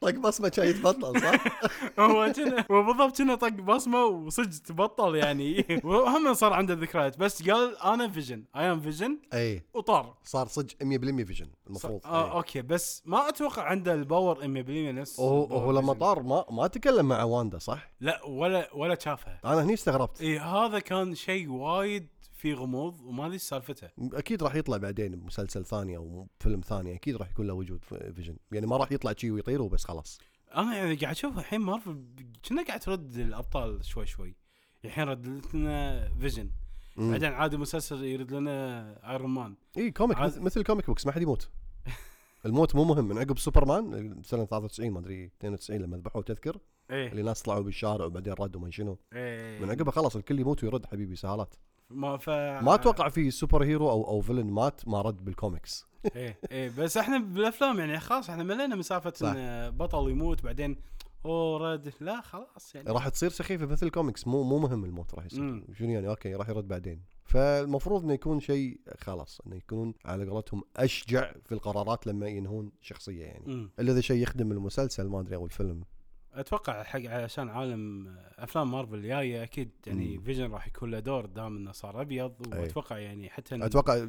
طق 0.00 0.10
بصمة 0.10 0.48
كان 0.48 0.66
يتبطل 0.68 1.20
صح؟ 1.20 1.44
هو 2.00 2.32
كنا 2.36 2.64
هو 2.70 2.82
بالضبط 2.82 3.18
كنا 3.18 3.34
طق 3.34 3.48
بصمة 3.48 4.04
وصدق 4.04 4.58
تبطل 4.66 5.16
يعني 5.16 5.66
وهم 5.84 6.34
صار 6.34 6.52
عنده 6.52 6.74
ذكريات 6.74 7.18
بس 7.18 7.48
قال 7.50 7.78
أنا 7.78 8.08
فيجن 8.08 8.44
I 8.56 8.72
am 8.72 8.80
Vision 8.80 9.18
أي 9.34 9.62
وطار 9.74 10.14
صار 10.24 10.46
صدق 10.46 10.72
100% 10.82 11.24
فيجن 11.24 11.46
المفروض 11.66 12.00
آه 12.04 12.26
إي. 12.26 12.32
Okay 12.32 12.62
بس 12.62 13.02
ما 13.06 13.28
أتوقع 13.28 13.62
عنده 13.62 13.94
ال 13.94 14.02
power 14.02 14.40
100% 14.40 14.44
نفس 14.70 15.18
وهو 15.18 15.72
لما. 15.72 15.92
طار 15.92 16.22
ما 16.22 16.44
ما 16.50 16.66
تكلم 16.66 17.08
مع 17.08 17.22
واندا 17.22 17.58
صح؟ 17.58 17.90
لا 18.00 18.24
ولا 18.24 18.68
ولا 18.74 18.98
شافها 19.00 19.40
أنا 19.44 19.62
هني 19.62 19.74
استغربت 19.74 20.20
اي 20.20 20.38
هذا 20.38 20.78
كان 20.78 21.14
شيء 21.14 21.50
وايد 21.50 22.08
في 22.36 22.54
غموض 22.54 23.00
وما 23.00 23.26
أدري 23.26 23.38
سالفته 23.38 23.88
أكيد 23.98 24.42
راح 24.42 24.54
يطلع 24.54 24.76
بعدين 24.76 25.16
بمسلسل 25.16 25.64
ثاني 25.64 25.96
أو 25.96 26.26
فيلم 26.40 26.60
ثاني 26.60 26.94
أكيد 26.94 27.16
راح 27.16 27.30
يكون 27.30 27.46
له 27.46 27.54
وجود 27.54 27.84
في 27.84 28.12
فيجن 28.12 28.36
يعني 28.52 28.66
ما 28.66 28.76
راح 28.76 28.92
يطلع 28.92 29.12
شي 29.16 29.30
ويطير 29.30 29.62
وبس 29.62 29.84
خلاص. 29.84 30.18
أنا 30.56 30.76
يعني 30.76 30.94
قاعد 30.94 31.14
أشوف 31.14 31.38
الحين 31.38 31.60
مارفل 31.60 32.04
كنا 32.48 32.64
قاعد 32.64 32.80
ترد 32.80 33.16
الأبطال 33.16 33.84
شوي 33.84 34.06
شوي. 34.06 34.36
الحين 34.84 35.04
ردت 35.04 35.54
لنا 35.54 36.08
فيجن. 36.20 36.50
بعدين 36.96 37.32
عادي 37.32 37.56
مسلسل 37.56 38.04
يرد 38.04 38.32
لنا 38.32 39.10
ايرون 39.12 39.30
مان 39.30 39.54
إي 39.76 39.90
comic 39.90 40.16
عاد- 40.18 40.30
مثل, 40.30 40.40
مثل 40.40 40.62
comic 40.62 40.86
books 40.86 41.06
ما 41.06 41.12
حد 41.12 41.22
يموت. 41.22 41.50
الموت 42.46 42.74
مو 42.74 42.84
مهم 42.84 43.08
من 43.08 43.18
عقب 43.18 43.38
سوبرمان 43.38 44.22
سنه 44.22 44.44
93 44.44 44.90
ما 44.90 44.98
أدري 45.00 45.24
92 45.38 45.80
لما 45.80 45.96
ذبحوه 45.96 46.22
تذكر. 46.22 46.58
إيه. 46.90 47.08
اللي 47.12 47.22
ناس 47.22 47.42
طلعوا 47.42 47.60
بالشارع 47.60 48.04
وبعدين 48.04 48.32
ردوا 48.32 48.60
ما 48.60 48.70
شنو. 48.70 48.98
إيه. 49.12 49.58
من 49.60 49.70
عقبها 49.70 49.90
خلاص 49.92 50.16
الكل 50.16 50.40
يموت 50.40 50.64
ويرد 50.64 50.86
حبيبي 50.86 51.16
سهالات. 51.16 51.54
ما 51.90 52.16
ف 52.16 52.30
ما 52.30 52.74
أتوقع 52.74 53.08
في 53.08 53.30
superhero 53.30 53.90
أو 53.90 54.08
أو 54.08 54.20
villain 54.20 54.50
مات 54.50 54.88
ما 54.88 55.02
رد 55.02 55.24
بالكوميكس. 55.24 55.86
إيه 56.16 56.38
إيه 56.52 56.72
بس 56.78 56.96
إحنا 56.96 57.18
بالأفلام 57.18 57.78
يعني 57.78 58.00
خلاص 58.00 58.30
إحنا 58.30 58.44
ملينا 58.44 58.76
من 58.76 58.82
سالفة 58.82 59.12
صح. 59.16 59.32
إن 59.36 59.70
بطل 59.70 60.10
يموت 60.10 60.42
بعدين 60.42 60.76
أوه 61.24 61.72
رد. 61.72 61.92
لا 62.00 62.20
خلاص 62.20 62.74
يعني. 62.74 62.90
راح 62.90 63.08
تصير 63.08 63.30
سخيفة 63.30 63.66
مثل 63.66 63.86
الكوميكس. 63.86 64.26
مو 64.26 64.42
مو 64.42 64.58
مهم 64.58 64.84
الموت 64.84 65.14
راح 65.14 65.24
يصير. 65.24 65.64
شنو 65.72 65.90
يعني؟ 65.90 66.08
أوكي 66.08 66.34
راح 66.34 66.48
يرد 66.48 66.68
بعدين. 66.68 67.02
فالمفروض 67.24 68.04
إنه 68.04 68.12
يكون 68.12 68.40
شيء 68.40 68.80
خلاص 68.98 69.40
إنه 69.46 69.56
يكونون 69.56 69.94
على 70.04 70.28
قولتهم 70.28 70.62
أشجع 70.76 71.32
في 71.44 71.52
القرارات 71.52 72.06
لما 72.06 72.28
ينهون 72.28 72.72
شخصية 72.80 73.24
يعني. 73.24 73.70
إلا 73.78 73.92
إذا 73.92 74.00
شيء 74.00 74.22
يخدم 74.22 74.52
المسلسل 74.52 75.08
ما 75.08 75.20
أدري 75.20 75.36
أو 75.36 75.44
الفيلم. 75.44 75.84
أتوقع 76.40 76.82
حق 76.82 77.06
عشان 77.06 77.48
عالم 77.48 78.08
أفلام 78.38 78.70
مارفل 78.70 78.94
الجاية 78.94 79.42
أكيد 79.42 79.70
يعني 79.86 80.16
مم. 80.16 80.22
Vision 80.22 80.50
راح 80.50 80.66
يكون 80.66 80.90
له 80.90 81.00
دور 81.00 81.26
دام 81.26 81.56
إنه 81.56 81.72
صار 81.72 82.00
أبيض. 82.00 82.32
وأتوقع 82.46 82.98
يعني 82.98 83.30
حتى 83.30 83.66
أتوقع 83.66 84.06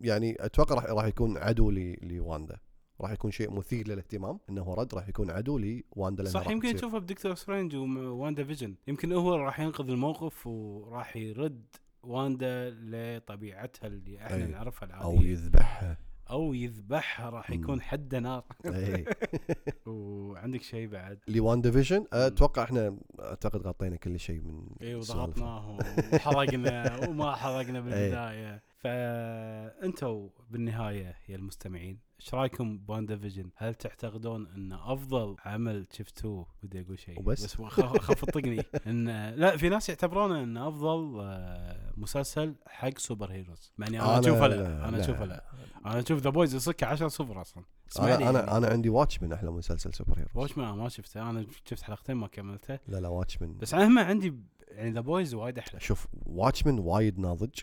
يعني 0.00 0.36
أتوقع 0.40 0.74
راح 0.74 0.84
راح 0.84 1.04
يكون 1.04 1.38
عدو 1.38 1.70
لواندا 2.02 2.58
راح 3.00 3.10
يكون 3.10 3.30
شيء 3.30 3.50
مثير 3.50 3.88
للاهتمام 3.88 4.40
إنه 4.50 4.74
رد 4.74 4.94
راح 4.94 5.08
يكون 5.08 5.30
عدو 5.30 5.58
لواندا 5.58 6.24
صح 6.24 6.48
يمكن 6.48 6.76
تشوفه 6.76 6.98
ب 6.98 7.03
Doctor 7.03 7.34
Strange 7.34 7.71
و 7.71 7.76
WandaVision 7.76 8.74
يمكن 8.88 9.12
هو 9.12 9.34
راح 9.34 9.60
ينقذ 9.60 9.90
الموقف 9.90 10.46
وراح 10.46 11.16
يرد 11.16 11.64
واندا 12.02 12.70
لطبيعتها 12.70 13.86
اللي 13.86 14.18
إحنا 14.18 14.36
أي. 14.36 14.46
نعرفها 14.46 14.88
أو 14.88 15.12
العاديه 15.12 15.30
يذبحها 15.30 15.98
أو 16.30 16.54
يذبحها 16.54 17.30
راح. 17.30 17.50
يكون 17.50 17.80
حد 17.82 18.14
نار. 18.14 18.44
اي 18.66 19.04
وعندك 19.86 20.62
شيء 20.62 20.88
بعد. 20.88 21.18
ل 21.28 21.70
WandaVision 21.70 22.04
أتوقع 22.12 22.62
إحنا 22.64 22.96
أعتقد 23.20 23.66
غطينا 23.66 23.96
كل 23.96 24.20
شيء 24.20 24.40
من 24.40 24.66
اي. 24.82 24.94
وضغطناهم 24.94 25.78
وحرقنا 26.14 27.08
وما 27.08 27.34
حرقنا 27.36 27.80
بالبداية. 27.80 28.62
فأنتوا 28.78 30.28
بالنهاية 30.50 31.16
يا 31.28 31.36
المستمعين 31.36 31.98
إيش 32.24 32.34
رأيكم 32.34 32.78
ب 32.78 33.16
WandaVision؟ 33.16 33.50
هل 33.56 33.74
تعتقدون 33.74 34.46
انه 34.46 34.92
أفضل 34.92 35.36
عمل 35.44 35.86
شفتوه؟ 35.92 36.46
بدي 36.62 36.80
أقول 36.80 36.98
شيء. 36.98 37.20
وبس؟ 37.20 37.44
بس 37.44 37.56
خ- 37.56 37.98
خاف 37.98 38.24
تطقني. 38.24 38.62
ان 38.86 39.30
لا 39.30 39.56
في 39.56 39.68
ناس 39.68 39.88
يعتبرونه 39.88 40.42
انه 40.42 40.68
أفضل 40.68 41.20
آه، 41.20 41.92
مسلسل 41.96 42.54
حق 42.66 42.98
superheroes. 42.98 43.72
مع 43.78 43.86
إني 43.86 44.00
أنا 44.00 44.18
أشوفه 44.20 44.46
لا. 44.46 44.88
أنا 44.88 45.00
أشوفه 45.04 45.24
لا. 45.24 45.44
أنا 45.86 46.00
أشوف 46.00 46.20
The 46.20 46.30
Boys 46.30 46.54
يصك 46.54 46.82
10 46.82 47.08
صفر 47.08 47.40
أصلا. 47.40 47.64
أنا 47.98 48.14
أنا 48.16 48.24
يعني. 48.24 48.38
أنا 48.38 48.66
عندي 48.66 48.88
Watchmen 48.88 49.32
أحلى 49.32 49.50
مسلسل 49.50 49.94
superhero 49.94 50.28
Watchmen 50.34 50.74
ما 50.74 50.88
شفته. 50.88 51.30
أنا 51.30 51.46
شفت 51.64 51.82
حلقتين 51.82 52.16
ما 52.16 52.26
كملته. 52.26 52.78
لا 52.88 53.00
لا 53.00 53.08
Watchmen 53.08 53.58
بس 53.58 53.74
أنا 53.74 54.00
عندي 54.00 54.34
يعني 54.68 54.90
The 54.90 55.00
Boys 55.00 55.34
وايد 55.34 55.58
أحلى. 55.58 55.80
شوف 55.80 56.06
Watchmen 56.26 56.78
وايد 56.78 57.18
ناضج. 57.18 57.58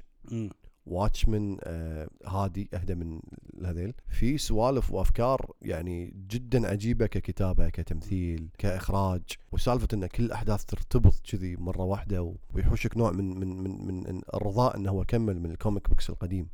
Watchmen 0.85 1.57
آه 1.63 2.07
هادي 2.25 2.69
أهدى 2.73 2.95
من 2.95 3.21
هذيل 3.65 3.93
في 4.07 4.37
سوالف 4.37 4.91
وأفكار 4.91 5.51
يعني 5.61 6.13
جدا 6.27 6.67
عجيبة 6.67 7.05
ككتابة 7.05 7.69
كتمثيل 7.69 8.49
كإخراج. 8.57 9.21
وسالفة 9.51 9.87
إن 9.93 10.05
كل 10.05 10.23
الاحداث 10.23 10.65
ترتبط 10.65 11.21
كذي 11.31 11.55
مرة 11.55 11.83
واحدة 11.83 12.35
ويحوشك 12.53 12.97
نوع 12.97 13.11
من 13.11 13.39
من 13.39 13.63
من 13.63 13.87
من 14.07 14.21
الرضاء 14.33 14.77
إنه 14.77 14.91
هو 14.91 15.05
كمل 15.05 15.39
من 15.39 15.51
ال 15.51 15.58
comic 15.58 15.89
books 15.89 16.09
القديم. 16.09 16.49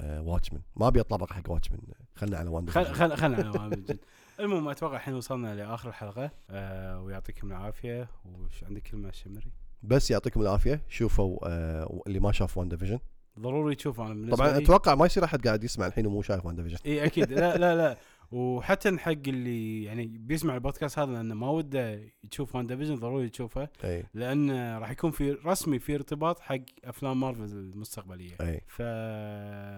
آه 0.00 0.22
Watchmen 0.22 0.60
ما 0.76 0.88
أبي 0.88 1.00
اتطرق 1.00 1.32
حق 1.32 1.50
Watchmen 1.50 1.78
خلنا 2.14 2.38
على 2.38 2.48
وان 2.50 2.70
خل 2.70 2.84
خل 2.84 3.16
خلنا 3.16 3.60
على 3.60 3.74
Vision. 3.74 3.98
المهم 4.40 4.68
أتوقع 4.68 4.96
الحين 4.96 5.14
وصلنا 5.14 5.54
لآخر 5.54 5.88
الحلقة. 5.88 6.30
آه 6.50 7.00
ويعطيكم 7.02 7.46
العافية. 7.46 8.08
وش 8.24 8.64
عندك 8.64 8.82
كلمة 8.82 9.10
شمري؟ 9.10 9.52
بس 9.82 10.10
يعطيكم 10.10 10.40
العافية. 10.42 10.82
شوفوا 10.88 11.38
آه 11.48 12.02
اللي 12.06 12.20
ما 12.20 12.32
شاف 12.32 12.58
WandaVision 12.58 12.98
ضروري 13.38 13.74
تشوفه. 13.74 14.06
أنا 14.06 14.14
بالنسبة 14.14 14.36
طبعا 14.36 14.58
لي 14.58 14.64
أتوقع 14.64 14.94
ما 14.94 15.06
يصير 15.06 15.24
أحد 15.24 15.46
قاعد 15.46 15.64
يسمع 15.64 15.86
الحين 15.86 16.06
ومو 16.06 16.22
شايف 16.22 16.46
WandaVision 16.46 16.76
اي 16.86 17.04
أكيد. 17.04 17.32
لا 17.32 17.56
لا 17.62 17.76
لا. 17.76 17.96
وحتى 18.32 18.98
حق 18.98 19.12
اللي 19.26 19.84
يعني 19.84 20.06
بيسمع 20.06 20.54
البودكاست 20.54 20.98
هذا 20.98 21.12
لأنه 21.12 21.34
ما 21.34 21.50
وده 21.50 22.00
يشوف 22.32 22.56
WandaVision 22.56 22.94
ضروري 22.94 23.28
تشوفه 23.28 23.68
أي. 23.84 24.04
لأن 24.14 24.76
راح 24.78 24.90
يكون 24.90 25.10
في 25.10 25.32
رسمي 25.32 25.78
في 25.78 25.94
ارتباط 25.94 26.40
حق 26.40 26.56
أفلام 26.84 27.20
مارفل 27.20 27.42
المستقبلية. 27.42 28.36
أي. 28.40 28.60
ف 28.66 28.80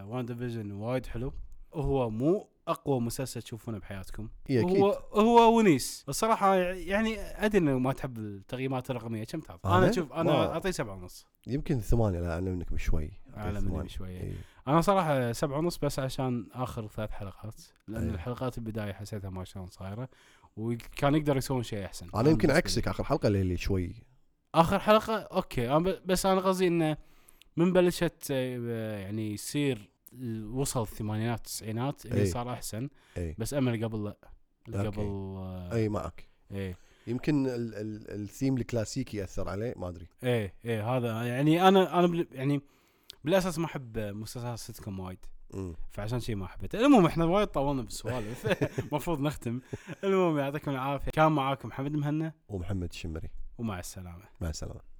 WandaVision 0.08 0.72
وايد 0.72 1.06
حلو. 1.06 1.32
وهو 1.72 2.10
مو 2.10 2.48
أقوى 2.68 3.00
مسلسل 3.00 3.42
تشوفونه 3.42 3.78
بحياتكم؟ 3.78 4.28
إي 4.50 4.60
أكيد. 4.60 4.76
هو 4.76 4.90
هو 5.14 5.58
ونيس. 5.58 6.04
الصراحة 6.08 6.54
يعني 6.54 7.20
أدري 7.20 7.58
إنه 7.58 7.78
ما 7.78 7.92
تحب 7.92 8.18
التقييمات 8.18 8.90
الرقمية 8.90 9.24
كم 9.24 9.40
تعطي؟ 9.40 9.68
أنا؟ 9.68 9.92
شوف 9.92 10.12
أنا 10.12 10.52
أعطيه 10.52 10.70
سبعة 10.70 10.94
ونص. 10.94 11.26
يمكن 11.46 11.80
ثمانية 11.80 12.20
لا 12.20 12.32
اعلى 12.32 12.50
منك 12.50 12.72
بشوي. 12.72 13.10
اعلى 13.36 13.60
مني 13.60 13.60
ثمانية. 13.60 13.84
بشوية. 13.84 14.20
إي. 14.20 14.34
أنا 14.68 14.80
صراحة 14.80 15.32
سبعة 15.32 15.58
ونص 15.58 15.78
بس 15.78 15.98
عشان 15.98 16.46
آخر 16.52 16.88
ثلاث 16.88 17.10
حلقات 17.10 17.54
لأن 17.88 18.08
أي. 18.08 18.14
الحلقات 18.14 18.58
البداية 18.58 18.92
حسيتها 18.92 19.30
ما 19.30 19.44
شلون 19.44 19.66
صايرة 19.66 20.08
وكان 20.56 21.14
يقدر 21.14 21.36
يسوون 21.36 21.62
شيء 21.62 21.84
أحسن. 21.84 22.06
أنا 22.14 22.30
يمكن. 22.30 22.50
عكسك 22.50 22.88
آخر 22.88 23.04
حلقة 23.04 23.26
اللي 23.26 23.56
شوي. 23.56 23.94
آخر 24.54 24.78
حلقة؟ 24.78 25.16
أوكي. 25.16 25.78
بس 26.06 26.26
أنا 26.26 26.40
قصدي 26.40 26.66
إنه 26.66 26.96
من 27.56 27.72
بلشت 27.72 28.28
آه، 28.30 28.98
يعني 28.98 29.32
يصير 29.32 29.90
وصل 30.52 30.82
الثمانينات 30.82 31.38
التسعينات 31.38 32.06
اللي 32.06 32.20
إي. 32.20 32.26
صار 32.26 32.52
أحسن. 32.52 32.88
اي 33.16 33.34
بس 33.38 33.54
اللي 33.54 33.84
قبل 33.84 34.04
لا. 34.04 34.82
قبل 34.82 35.00
آه، 35.02 35.72
اي 35.74 35.88
معك. 35.88 36.28
إيه. 36.50 36.78
يمكن 37.06 37.46
ال 37.46 37.74
ال 37.74 38.10
الثيم 38.22 38.56
الكلاسيكي 38.56 39.24
اثر 39.24 39.48
عليه 39.48 39.74
ما 39.76 39.88
أدري. 39.88 40.06
إيه 40.24 40.54
إيه 40.64 40.96
هذا 40.96 41.26
يعني 41.26 41.68
أنا 41.68 41.98
أنا 41.98 42.26
يعني 42.32 42.60
بالأساس 43.24 43.58
ما 43.58 43.64
أحب 43.66 43.98
مسلسلات 43.98 44.54
السيت 44.54 44.80
كوم 44.80 45.00
وايد. 45.00 45.18
فعشان 45.90 46.20
شيء 46.20 46.36
ما 46.36 46.46
حبيته 46.46 46.86
المهم 46.86 47.06
إحنا 47.06 47.24
وايد 47.24 47.48
طولنا 47.48 47.82
بالسوالف 47.82 48.46
المفروض 48.78 49.20
نختم. 49.26 49.60
المهم 50.04 50.38
يعطيكم 50.38 50.70
العافية. 50.70 51.10
كان 51.10 51.32
معاكم 51.32 51.68
محمد 51.68 51.92
مهنا. 51.92 52.32
ومحمد 52.48 52.88
الشمري. 52.90 53.28
ومع 53.58 53.78
السلامة. 53.78 54.24
مع 54.40 54.50
السلامة. 54.50 54.95